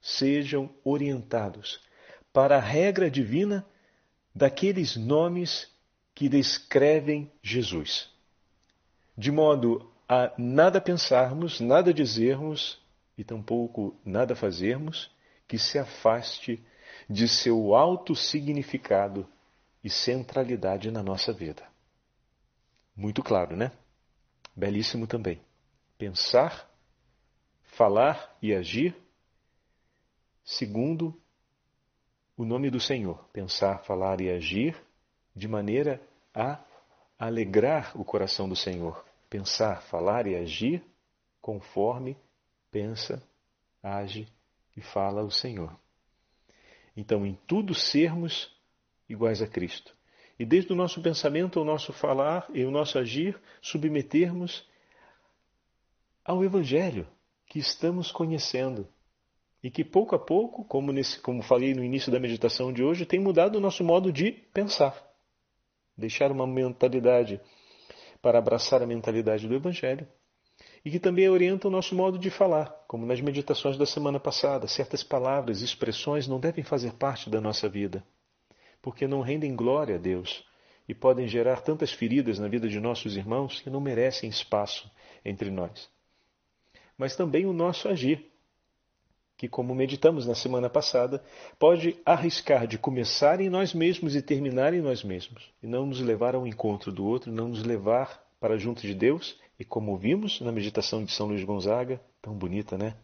sejam 0.00 0.70
orientados 0.84 1.80
para 2.32 2.56
a 2.56 2.60
regra 2.60 3.10
divina 3.10 3.64
daqueles 4.34 4.96
nomes 4.96 5.70
que 6.14 6.28
descrevem 6.28 7.30
Jesus, 7.42 8.10
de 9.16 9.32
modo 9.32 9.90
a 10.08 10.32
nada 10.36 10.80
pensarmos, 10.80 11.60
nada 11.60 11.92
dizermos 11.92 12.80
e 13.16 13.24
tampouco 13.24 13.96
nada 14.04 14.34
fazermos 14.36 15.10
que 15.48 15.58
se 15.58 15.78
afaste 15.78 16.64
de 17.08 17.28
seu 17.28 17.74
alto 17.74 18.14
significado 18.14 19.26
e 19.82 19.90
centralidade 19.90 20.90
na 20.90 21.02
nossa 21.02 21.32
vida. 21.32 21.62
Muito 22.96 23.22
claro, 23.22 23.56
né? 23.56 23.72
Belíssimo 24.56 25.06
também. 25.06 25.40
Pensar 25.98 26.68
falar 27.76 28.36
e 28.40 28.54
agir 28.54 28.94
segundo 30.44 31.20
o 32.36 32.44
nome 32.44 32.70
do 32.70 32.78
Senhor. 32.78 33.24
Pensar, 33.32 33.78
falar 33.84 34.20
e 34.20 34.30
agir 34.30 34.80
de 35.34 35.48
maneira 35.48 36.00
a 36.32 36.62
alegrar 37.18 37.98
o 37.98 38.04
coração 38.04 38.48
do 38.48 38.56
Senhor. 38.56 39.04
Pensar, 39.28 39.82
falar 39.82 40.26
e 40.26 40.36
agir 40.36 40.84
conforme 41.40 42.16
pensa, 42.70 43.22
age 43.82 44.28
e 44.76 44.80
fala 44.80 45.22
o 45.22 45.30
Senhor. 45.30 45.76
Então, 46.96 47.26
em 47.26 47.34
tudo 47.46 47.74
sermos 47.74 48.54
iguais 49.08 49.42
a 49.42 49.46
Cristo. 49.46 49.94
E 50.38 50.44
desde 50.44 50.72
o 50.72 50.76
nosso 50.76 51.02
pensamento, 51.02 51.60
o 51.60 51.64
nosso 51.64 51.92
falar 51.92 52.48
e 52.52 52.64
o 52.64 52.70
nosso 52.70 52.98
agir, 52.98 53.40
submetermos 53.60 54.68
ao 56.24 56.44
Evangelho 56.44 57.06
que 57.54 57.60
estamos 57.60 58.10
conhecendo. 58.10 58.88
E 59.62 59.70
que 59.70 59.84
pouco 59.84 60.16
a 60.16 60.18
pouco, 60.18 60.64
como, 60.64 60.90
nesse, 60.90 61.20
como 61.20 61.40
falei 61.40 61.72
no 61.72 61.84
início 61.84 62.10
da 62.10 62.18
meditação 62.18 62.72
de 62.72 62.82
hoje, 62.82 63.06
tem 63.06 63.20
mudado 63.20 63.54
o 63.54 63.60
nosso 63.60 63.84
modo 63.84 64.12
de 64.12 64.32
pensar. 64.32 65.00
Deixar 65.96 66.32
uma 66.32 66.48
mentalidade 66.48 67.40
para 68.20 68.40
abraçar 68.40 68.82
a 68.82 68.86
mentalidade 68.88 69.46
do 69.46 69.54
Evangelho 69.54 70.04
e 70.84 70.90
que 70.90 70.98
também 70.98 71.28
orienta 71.28 71.68
o 71.68 71.70
nosso 71.70 71.94
modo 71.94 72.18
de 72.18 72.28
falar, 72.28 72.74
como 72.88 73.06
nas 73.06 73.20
meditações 73.20 73.78
da 73.78 73.86
semana 73.86 74.18
passada. 74.18 74.66
Certas 74.66 75.04
palavras 75.04 75.62
e 75.62 75.64
expressões 75.64 76.26
não 76.26 76.40
devem 76.40 76.64
fazer 76.64 76.94
parte 76.94 77.30
da 77.30 77.40
nossa 77.40 77.68
vida, 77.68 78.04
porque 78.82 79.06
não 79.06 79.20
rendem 79.20 79.54
glória 79.54 79.94
a 79.94 79.98
Deus 79.98 80.44
e 80.88 80.92
podem 80.94 81.28
gerar 81.28 81.60
tantas 81.60 81.92
feridas 81.92 82.40
na 82.40 82.48
vida 82.48 82.68
de 82.68 82.80
nossos 82.80 83.16
irmãos 83.16 83.60
que 83.60 83.70
não 83.70 83.80
merecem 83.80 84.28
espaço 84.28 84.90
entre 85.24 85.52
nós. 85.52 85.93
Mas 86.96 87.16
também 87.16 87.46
o 87.46 87.52
nosso 87.52 87.88
agir, 87.88 88.30
que, 89.36 89.48
como 89.48 89.74
meditamos 89.74 90.26
na 90.26 90.34
semana 90.34 90.70
passada, 90.70 91.22
pode 91.58 91.96
arriscar 92.04 92.66
de 92.66 92.78
começar 92.78 93.40
em 93.40 93.50
nós 93.50 93.74
mesmos 93.74 94.14
e 94.14 94.22
terminar 94.22 94.72
em 94.72 94.80
nós 94.80 95.02
mesmos, 95.02 95.50
e 95.62 95.66
não 95.66 95.86
nos 95.86 96.00
levar 96.00 96.34
ao 96.34 96.46
encontro 96.46 96.92
do 96.92 97.04
outro, 97.04 97.32
não 97.32 97.48
nos 97.48 97.64
levar 97.64 98.24
para 98.38 98.56
junto 98.56 98.82
de 98.82 98.94
Deus 98.94 99.38
e 99.58 99.64
como 99.64 99.96
vimos 99.96 100.40
na 100.40 100.52
meditação 100.52 101.04
de 101.04 101.12
São 101.12 101.28
Luís 101.28 101.42
Gonzaga, 101.44 102.00
tão 102.20 102.34
bonita, 102.34 102.76
né? 102.76 102.94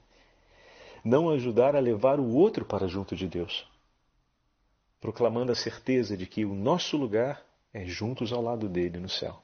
Não 1.05 1.31
ajudar 1.31 1.75
a 1.75 1.81
levar 1.81 2.21
o 2.21 2.35
outro 2.35 2.65
para 2.65 2.87
junto 2.87 3.17
de 3.17 3.27
Deus, 3.27 3.67
proclamando 5.01 5.51
a 5.51 5.55
certeza 5.55 6.17
de 6.17 6.27
que 6.27 6.45
o 6.45 6.55
nosso 6.55 6.97
lugar 6.97 7.43
é 7.73 7.87
juntos 7.87 8.33
ao 8.33 8.43
lado 8.43 8.69
dele 8.69 8.99
no 8.99 9.09
céu. 9.09 9.43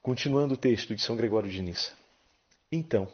Continuando 0.00 0.54
o 0.54 0.56
texto 0.56 0.94
de 0.94 1.02
São 1.02 1.16
Gregório 1.16 1.50
de 1.50 1.60
Nissa. 1.60 1.97
Então, 2.70 3.10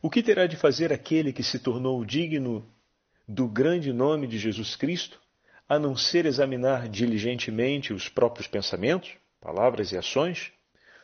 o 0.00 0.08
que 0.08 0.22
terá 0.22 0.46
de 0.46 0.56
fazer 0.56 0.92
aquele 0.92 1.32
que 1.32 1.42
se 1.42 1.58
tornou 1.58 2.04
digno 2.04 2.68
do 3.26 3.48
grande 3.48 3.92
nome 3.92 4.26
de 4.26 4.38
Jesus 4.38 4.76
Cristo, 4.76 5.20
a 5.68 5.78
não 5.78 5.96
ser 5.96 6.26
examinar 6.26 6.88
diligentemente 6.88 7.92
os 7.92 8.08
próprios 8.08 8.46
pensamentos, 8.46 9.12
palavras 9.40 9.90
e 9.92 9.96
ações, 9.96 10.52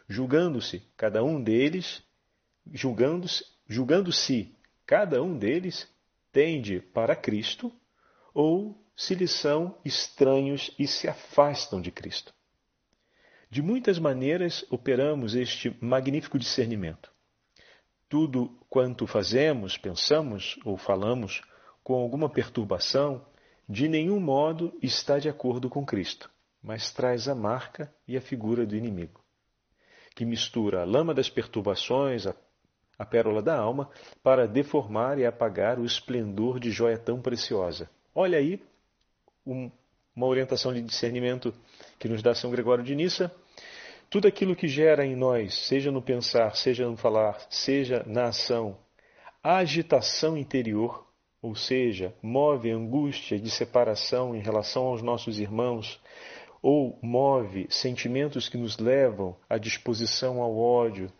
julgando-se 0.09 0.83
cada 0.97 1.23
um 1.23 1.43
deles, 1.43 2.03
julgando-se, 2.73 3.45
julgando-se 3.67 4.55
cada 4.87 5.23
um 5.23 5.37
deles 5.37 5.89
tende 6.33 6.81
para 6.81 7.17
Cristo 7.17 7.73
ou 8.35 8.85
se 8.97 9.15
lhes 9.15 9.31
são 9.31 9.79
estranhos 9.85 10.71
e 10.79 10.87
se 10.87 11.09
afastam 11.09 11.81
de 11.81 11.91
Cristo. 11.91 12.35
De 13.51 13.63
muitas 13.63 13.99
maneiras 13.99 14.65
operamos 14.71 15.35
este 15.35 15.75
magnífico 15.81 16.39
discernimento. 16.39 17.11
Tudo 18.09 18.51
quanto 18.69 19.07
fazemos, 19.07 19.77
pensamos 19.77 20.59
ou 20.65 20.77
falamos 20.77 21.43
com 21.83 21.95
alguma 21.95 22.29
perturbação, 22.29 23.25
de 23.69 23.89
nenhum 23.89 24.19
modo 24.19 24.73
está 24.83 25.19
de 25.19 25.29
acordo 25.29 25.69
com 25.69 25.85
Cristo, 25.85 26.31
mas 26.63 26.93
traz 26.93 27.29
a 27.29 27.35
marca 27.35 27.93
e 28.07 28.17
a 28.17 28.21
figura 28.21 28.65
do 28.65 28.75
inimigo 28.75 29.21
que 30.19 30.25
mistura 30.25 30.83
a 30.83 30.85
lama 30.85 31.15
das 31.15 31.31
perturbações, 31.31 32.27
a, 32.27 32.35
a 32.99 33.07
pérola 33.07 33.41
da 33.41 33.57
alma, 33.57 33.89
para 34.21 34.49
deformar 34.49 35.17
e 35.17 35.25
apagar 35.25 35.79
o 35.79 35.85
esplendor 35.85 36.59
de 36.59 36.73
joia 36.73 36.99
tão 36.99 37.23
preciosa. 37.23 37.89
Olha 38.13 38.37
aí 38.37 38.61
um, 39.47 39.71
uma 40.17 40.27
orientação 40.27 40.75
de 40.75 40.83
discernimento 40.83 41.55
que 42.01 42.09
nos 42.09 42.21
dá 42.21 42.35
São 42.35 42.51
Gregório 42.51 42.83
de 42.83 42.97
Nissa. 42.97 43.33
Tudo 44.11 44.27
aquilo 44.27 44.57
que 44.57 44.67
gera 44.67 45.05
em 45.05 45.15
nós, 45.15 45.67
seja 45.67 45.91
no 45.91 46.01
pensar, 46.01 46.57
seja 46.57 46.89
no 46.89 46.97
falar, 46.97 47.47
seja 47.51 48.03
na 48.07 48.29
ação, 48.29 48.79
agitação 49.43 50.35
interior, 50.35 51.07
ou 51.43 51.55
seja, 51.55 52.15
move 52.23 52.71
angústia 52.71 53.39
de 53.39 53.51
separação 53.51 54.35
em 54.35 54.41
relação 54.41 54.87
aos 54.87 55.03
nossos 55.03 55.39
irmãos, 55.39 56.01
ou 56.63 56.99
move 57.03 57.67
sentimentos 57.69 58.49
que 58.49 58.57
nos 58.57 58.79
levam 58.79 59.37
à 59.47 59.59
disposição 59.59 60.41
ao 60.41 60.57
ódio, 60.57 61.13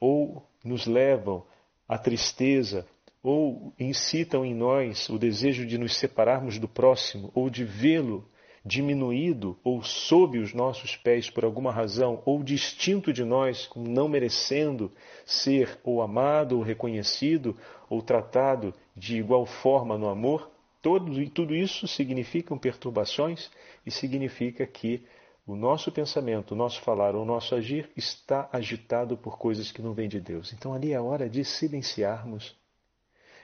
ou 0.00 0.42
nos 0.64 0.86
levam 0.86 1.44
à 1.86 1.98
tristeza, 1.98 2.86
ou 3.22 3.74
incitam 3.78 4.42
em 4.42 4.54
nós 4.54 5.06
o 5.10 5.18
desejo 5.18 5.66
de 5.66 5.76
nos 5.76 5.96
separarmos 5.96 6.58
do 6.58 6.66
próximo, 6.66 7.30
ou 7.34 7.50
de 7.50 7.62
vê-lo 7.62 8.26
diminuído 8.64 9.58
ou 9.64 9.82
sob 9.82 10.38
os 10.38 10.54
nossos 10.54 10.96
pés 10.96 11.28
por 11.28 11.44
alguma 11.44 11.72
razão, 11.72 12.22
ou 12.24 12.42
distinto 12.42 13.12
de 13.12 13.24
nós, 13.24 13.68
não 13.74 14.08
merecendo 14.08 14.92
ser 15.26 15.78
ou 15.82 16.00
amado, 16.00 16.56
ou 16.56 16.62
reconhecido, 16.62 17.56
ou 17.88 18.00
tratado 18.00 18.72
de 18.96 19.18
igual 19.18 19.44
forma 19.44 19.98
no 19.98 20.08
amor, 20.08 20.50
todo, 20.80 21.28
tudo 21.30 21.54
isso 21.54 21.88
significam 21.88 22.56
perturbações 22.56 23.50
e 23.84 23.90
significa 23.90 24.66
que 24.66 25.04
o 25.44 25.56
nosso 25.56 25.90
pensamento, 25.90 26.52
o 26.52 26.56
nosso 26.56 26.80
falar, 26.82 27.16
o 27.16 27.24
nosso 27.24 27.54
agir 27.54 27.90
está 27.96 28.48
agitado 28.52 29.16
por 29.16 29.38
coisas 29.38 29.72
que 29.72 29.82
não 29.82 29.92
vêm 29.92 30.08
de 30.08 30.20
Deus. 30.20 30.52
Então 30.52 30.72
ali 30.72 30.92
é 30.92 30.96
a 30.96 31.02
hora 31.02 31.28
de 31.28 31.44
silenciarmos 31.44 32.56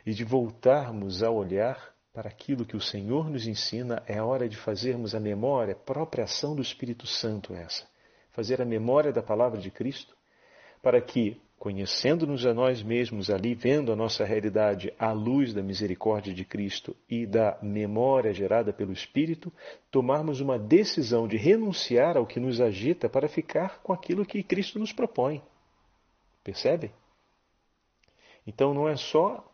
e 0.07 0.13
de 0.13 0.25
voltarmos 0.25 1.25
a 1.25 1.31
olhar 1.31 1.98
para 2.19 2.31
aquilo 2.31 2.67
que 2.67 2.77
o 2.77 2.81
Senhor 2.81 3.31
nos 3.31 3.47
ensina, 3.47 4.03
é 4.05 4.21
hora 4.21 4.49
de 4.49 4.57
fazermos 4.57 5.15
a 5.15 5.21
memória, 5.21 5.73
a 5.73 5.77
própria 5.77 6.25
ação 6.25 6.57
do 6.57 6.61
Espírito 6.61 7.07
Santo 7.07 7.55
essa. 7.55 7.87
Fazer 8.33 8.61
a 8.61 8.65
memória 8.65 9.13
da 9.13 9.23
palavra 9.23 9.61
de 9.61 9.71
Cristo, 9.71 10.17
para 10.83 11.01
que 11.01 11.41
conhecendo-nos 11.61 12.45
a 12.45 12.53
nós 12.53 12.83
mesmos 12.83 13.31
ali, 13.31 13.55
vendo 13.55 13.93
a 13.93 13.97
nossa 13.97 14.25
realidade 14.25 14.93
à 14.99 15.13
luz 15.13 15.55
da 15.55 15.63
misericórdia 15.63 16.35
de 16.35 16.45
Cristo 16.45 16.97
e 17.09 17.25
da 17.25 17.57
memória 17.63 18.35
gerada 18.35 18.73
pelo 18.73 18.93
Espírito, 18.93 19.53
tomarmos 19.89 20.41
uma 20.41 20.59
decisão 20.59 21.29
de 21.29 21.37
renunciar 21.37 22.17
ao 22.17 22.27
que 22.27 22.41
nos 22.41 22.61
agita 22.61 23.09
para 23.09 23.29
ficar 23.29 23.79
com 23.81 23.93
aquilo 23.93 24.27
que 24.27 24.43
Cristo 24.43 24.81
nos 24.81 24.93
propõe. 24.93 25.41
Percebe? 26.43 26.91
Então 28.45 28.75
não 28.75 28.89
é 28.89 28.97
só 28.97 29.45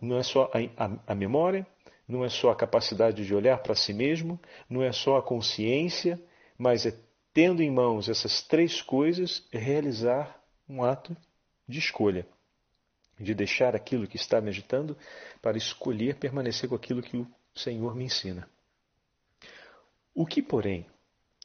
não 0.00 0.18
é 0.18 0.22
só 0.22 0.50
a, 0.52 0.84
a, 0.84 0.98
a 1.08 1.14
memória, 1.14 1.66
não 2.10 2.24
é 2.24 2.28
só 2.28 2.50
a 2.50 2.56
capacidade 2.56 3.24
de 3.24 3.34
olhar 3.34 3.58
para 3.58 3.74
si 3.74 3.94
mesmo, 3.94 4.38
não 4.68 4.82
é 4.82 4.90
só 4.90 5.16
a 5.16 5.22
consciência, 5.22 6.20
mas 6.58 6.84
é 6.84 6.94
tendo 7.32 7.62
em 7.62 7.70
mãos 7.70 8.08
essas 8.08 8.42
três 8.42 8.82
coisas, 8.82 9.46
realizar 9.52 10.42
um 10.68 10.82
ato 10.82 11.16
de 11.68 11.78
escolha, 11.78 12.26
de 13.18 13.32
deixar 13.32 13.76
aquilo 13.76 14.08
que 14.08 14.16
está 14.16 14.40
me 14.40 14.48
agitando 14.48 14.98
para 15.40 15.56
escolher 15.56 16.16
permanecer 16.16 16.68
com 16.68 16.74
aquilo 16.74 17.00
que 17.00 17.16
o 17.16 17.26
Senhor 17.54 17.94
me 17.94 18.04
ensina. 18.04 18.48
O 20.12 20.26
que, 20.26 20.42
porém, 20.42 20.86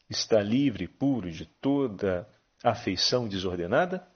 está 0.10 0.42
livre, 0.42 0.88
puro 0.88 1.32
de 1.32 1.46
toda 1.46 2.28
afeição 2.64 3.28
desordenada, 3.28 4.08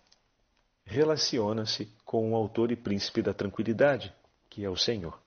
relaciona-se 0.83 1.85
com 2.03 2.31
o 2.31 2.35
autor 2.35 2.71
e 2.71 2.75
príncipe 2.75 3.21
da 3.21 3.33
tranquilidade, 3.33 4.11
que 4.49 4.65
é 4.65 4.69
o 4.69 4.75
Senhor. 4.75 5.21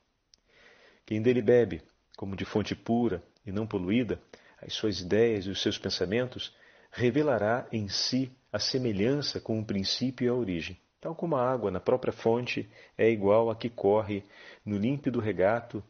Quem 1.04 1.20
dele 1.20 1.42
bebe, 1.42 1.82
como 2.16 2.36
de 2.36 2.44
fonte 2.44 2.74
pura 2.74 3.22
e 3.44 3.52
não 3.52 3.66
poluída, 3.66 4.20
as 4.60 4.72
suas 4.74 5.00
ideias 5.00 5.46
e 5.46 5.50
os 5.50 5.60
seus 5.60 5.78
pensamentos, 5.78 6.54
revelará 6.90 7.66
em 7.72 7.88
si 7.88 8.30
a 8.52 8.58
semelhança 8.58 9.40
com 9.40 9.58
o 9.58 9.64
princípio 9.64 10.26
e 10.26 10.28
a 10.28 10.34
origem, 10.34 10.78
tal 11.00 11.14
como 11.14 11.36
a 11.36 11.50
água 11.50 11.70
na 11.70 11.80
própria 11.80 12.12
fonte 12.12 12.70
é 12.96 13.10
igual 13.10 13.50
à 13.50 13.56
que 13.56 13.68
corre 13.68 14.24
no 14.64 14.76
límpido 14.76 15.18
regato 15.18 15.82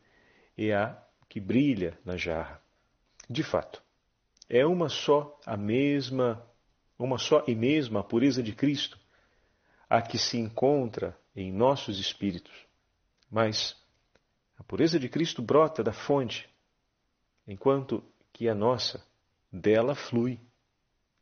e 0.56 0.72
à 0.72 0.96
que 1.28 1.40
brilha 1.40 1.98
na 2.04 2.16
jarra. 2.16 2.62
De 3.28 3.42
fato, 3.42 3.82
é 4.48 4.64
uma 4.64 4.88
só 4.88 5.38
a 5.44 5.56
mesma, 5.56 6.44
uma 6.98 7.18
só 7.18 7.44
e 7.46 7.54
mesma 7.54 8.00
a 8.00 8.04
pureza 8.04 8.42
de 8.42 8.52
Cristo, 8.52 8.98
a 9.88 10.00
que 10.00 10.18
se 10.18 10.38
encontra 10.38 11.18
em 11.34 11.52
nossos 11.52 11.98
espíritos. 11.98 12.54
Mas 13.30 13.76
a 14.62 14.64
pureza 14.64 14.96
de 14.96 15.08
Cristo 15.08 15.42
brota 15.42 15.82
da 15.82 15.92
fonte, 15.92 16.48
enquanto 17.48 18.00
que 18.32 18.48
a 18.48 18.54
nossa 18.54 19.04
dela 19.52 19.92
flui 19.92 20.38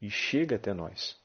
e 0.01 0.11
chega 0.11 0.57
até 0.57 0.75
nós 0.75 1.19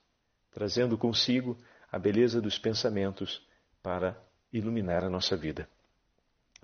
trazendo 0.49 0.97
consigo 0.97 1.57
a 1.91 1.99
beleza 1.99 2.41
dos 2.41 2.57
pensamentos 2.57 3.45
para 3.83 4.17
iluminar 4.51 5.03
a 5.03 5.09
nossa 5.09 5.35
vida. 5.35 5.67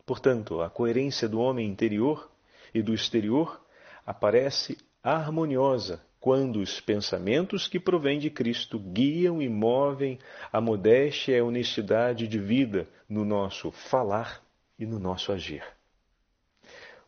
Portanto, 0.05 0.61
a 0.61 0.69
coerência 0.69 1.27
do 1.27 1.41
homem 1.41 1.67
interior 1.67 2.31
e 2.73 2.81
do 2.81 2.93
exterior 2.93 3.61
aparece 4.05 4.77
harmoniosa 5.03 6.01
quando 6.21 6.61
os 6.61 6.79
pensamentos 6.79 7.67
que 7.67 7.77
provêm 7.77 8.19
de 8.19 8.29
Cristo 8.29 8.79
guiam 8.79 9.41
e 9.41 9.49
movem 9.49 10.17
a 10.49 10.61
modéstia 10.61 11.35
e 11.35 11.39
a 11.39 11.43
honestidade 11.43 12.25
de 12.25 12.39
vida 12.39 12.87
no 13.09 13.25
nosso 13.25 13.69
falar 13.69 14.40
e 14.81 14.85
no 14.85 14.97
nosso 14.99 15.31
agir. 15.31 15.63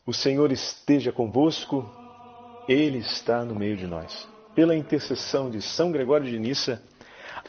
O 0.06 0.12
Senhor 0.12 0.52
esteja 0.52 1.10
convosco, 1.10 1.84
Ele 2.68 2.98
está 2.98 3.44
no 3.44 3.54
meio 3.54 3.76
de 3.76 3.86
nós. 3.86 4.28
Pela 4.54 4.76
intercessão 4.76 5.50
de 5.50 5.60
São 5.60 5.90
Gregório 5.90 6.30
de 6.30 6.38
Nissa, 6.38 6.80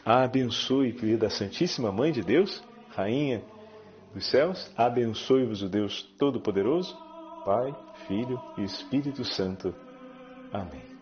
abençoe, 0.03 0.93
querida 0.93 1.29
Santíssima 1.29 1.91
Mãe 1.91 2.11
de 2.11 2.23
Deus, 2.23 2.63
Rainha 2.89 3.43
dos 4.13 4.25
céus, 4.27 4.71
abençoe-vos 4.75 5.61
o 5.61 5.69
Deus 5.69 6.01
Todo-Poderoso, 6.17 6.97
Pai, 7.45 7.75
Filho 8.07 8.41
e 8.57 8.63
Espírito 8.63 9.23
Santo. 9.23 9.75
Amém. 10.51 10.94